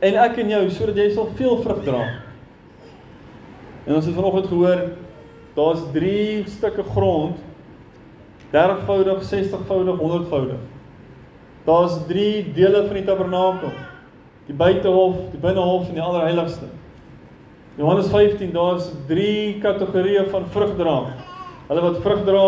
[0.00, 2.23] en ek in jou sodat jy sal veel vrug dra.
[3.84, 4.84] En ons het vanoggend gehoor
[5.54, 7.36] daar's 3 stukke grond
[8.54, 10.62] 30voudig, 60voudig, 100voudig.
[11.64, 13.72] Daar's 3 dele van die tabernakel
[14.46, 16.68] die buitehof, die binnehof en die allerheiligste.
[17.78, 20.98] Johannes 15 daar's drie kategorieë van vrug dra.
[21.70, 22.44] Hulle wat vrug dra,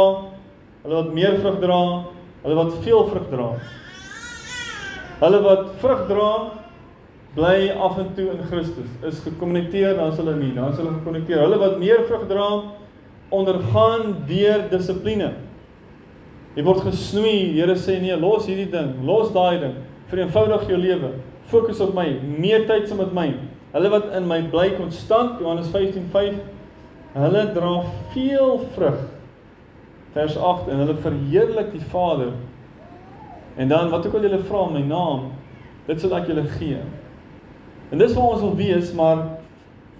[0.84, 1.80] hulle wat meer vrug dra,
[2.44, 3.48] hulle wat veel vrug dra.
[5.24, 6.30] Hulle wat vrug dra
[7.36, 10.94] bly af en toe in Christus, is gekonnekteer, dan is hulle nie, dan is hulle
[10.96, 11.42] gekonnekteer.
[11.44, 12.46] Hulle wat meer vrug dra,
[13.34, 15.34] ondergaan deur dissipline.
[16.56, 17.36] Jy word gesnoei.
[17.52, 19.76] Die Here sê nee, los hierdie ding, los daai ding.
[20.08, 21.12] Vereenvoudig jou lewe.
[21.50, 22.08] Fokus op my,
[22.40, 23.28] meer tyd saam met my.
[23.74, 26.40] Hulle wat in my bly konstant, Johannes 15:5,
[27.16, 27.72] hulle dra
[28.14, 29.00] veel vrug.
[30.16, 32.32] Vers 8 en hulle verheerlik die Vader.
[33.56, 35.28] En dan wat ook al julle vra in my naam,
[35.86, 36.80] dit sal ek julle gee.
[37.90, 39.22] En dis waar ons wil wees, maar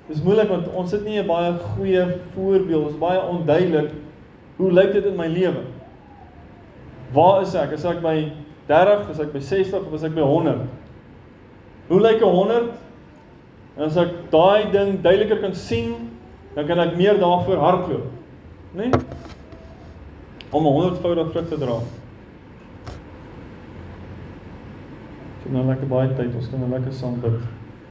[0.09, 3.91] dis moeilik want ons het nie 'n baie goeie voorbeeld, ons is baie onduidelik
[4.57, 5.63] hoe lyk dit in my lewe?
[7.13, 7.73] Waar is ek?
[7.77, 8.33] Is ek by
[8.67, 10.65] 30, is ek by 60 of is ek by 100?
[11.89, 12.71] Hoe lyk 'n 100?
[13.77, 16.11] En as ek daai ding duideliker kan sien,
[16.55, 18.07] dan kan ek meer daarvoor hardloop.
[18.73, 18.89] Né?
[18.89, 18.91] Nee?
[20.51, 21.77] Om 'n 100voudige vrug te dra.
[25.37, 27.56] Ons het nou lekker baie tyd, ons kan nou lekker saam bid.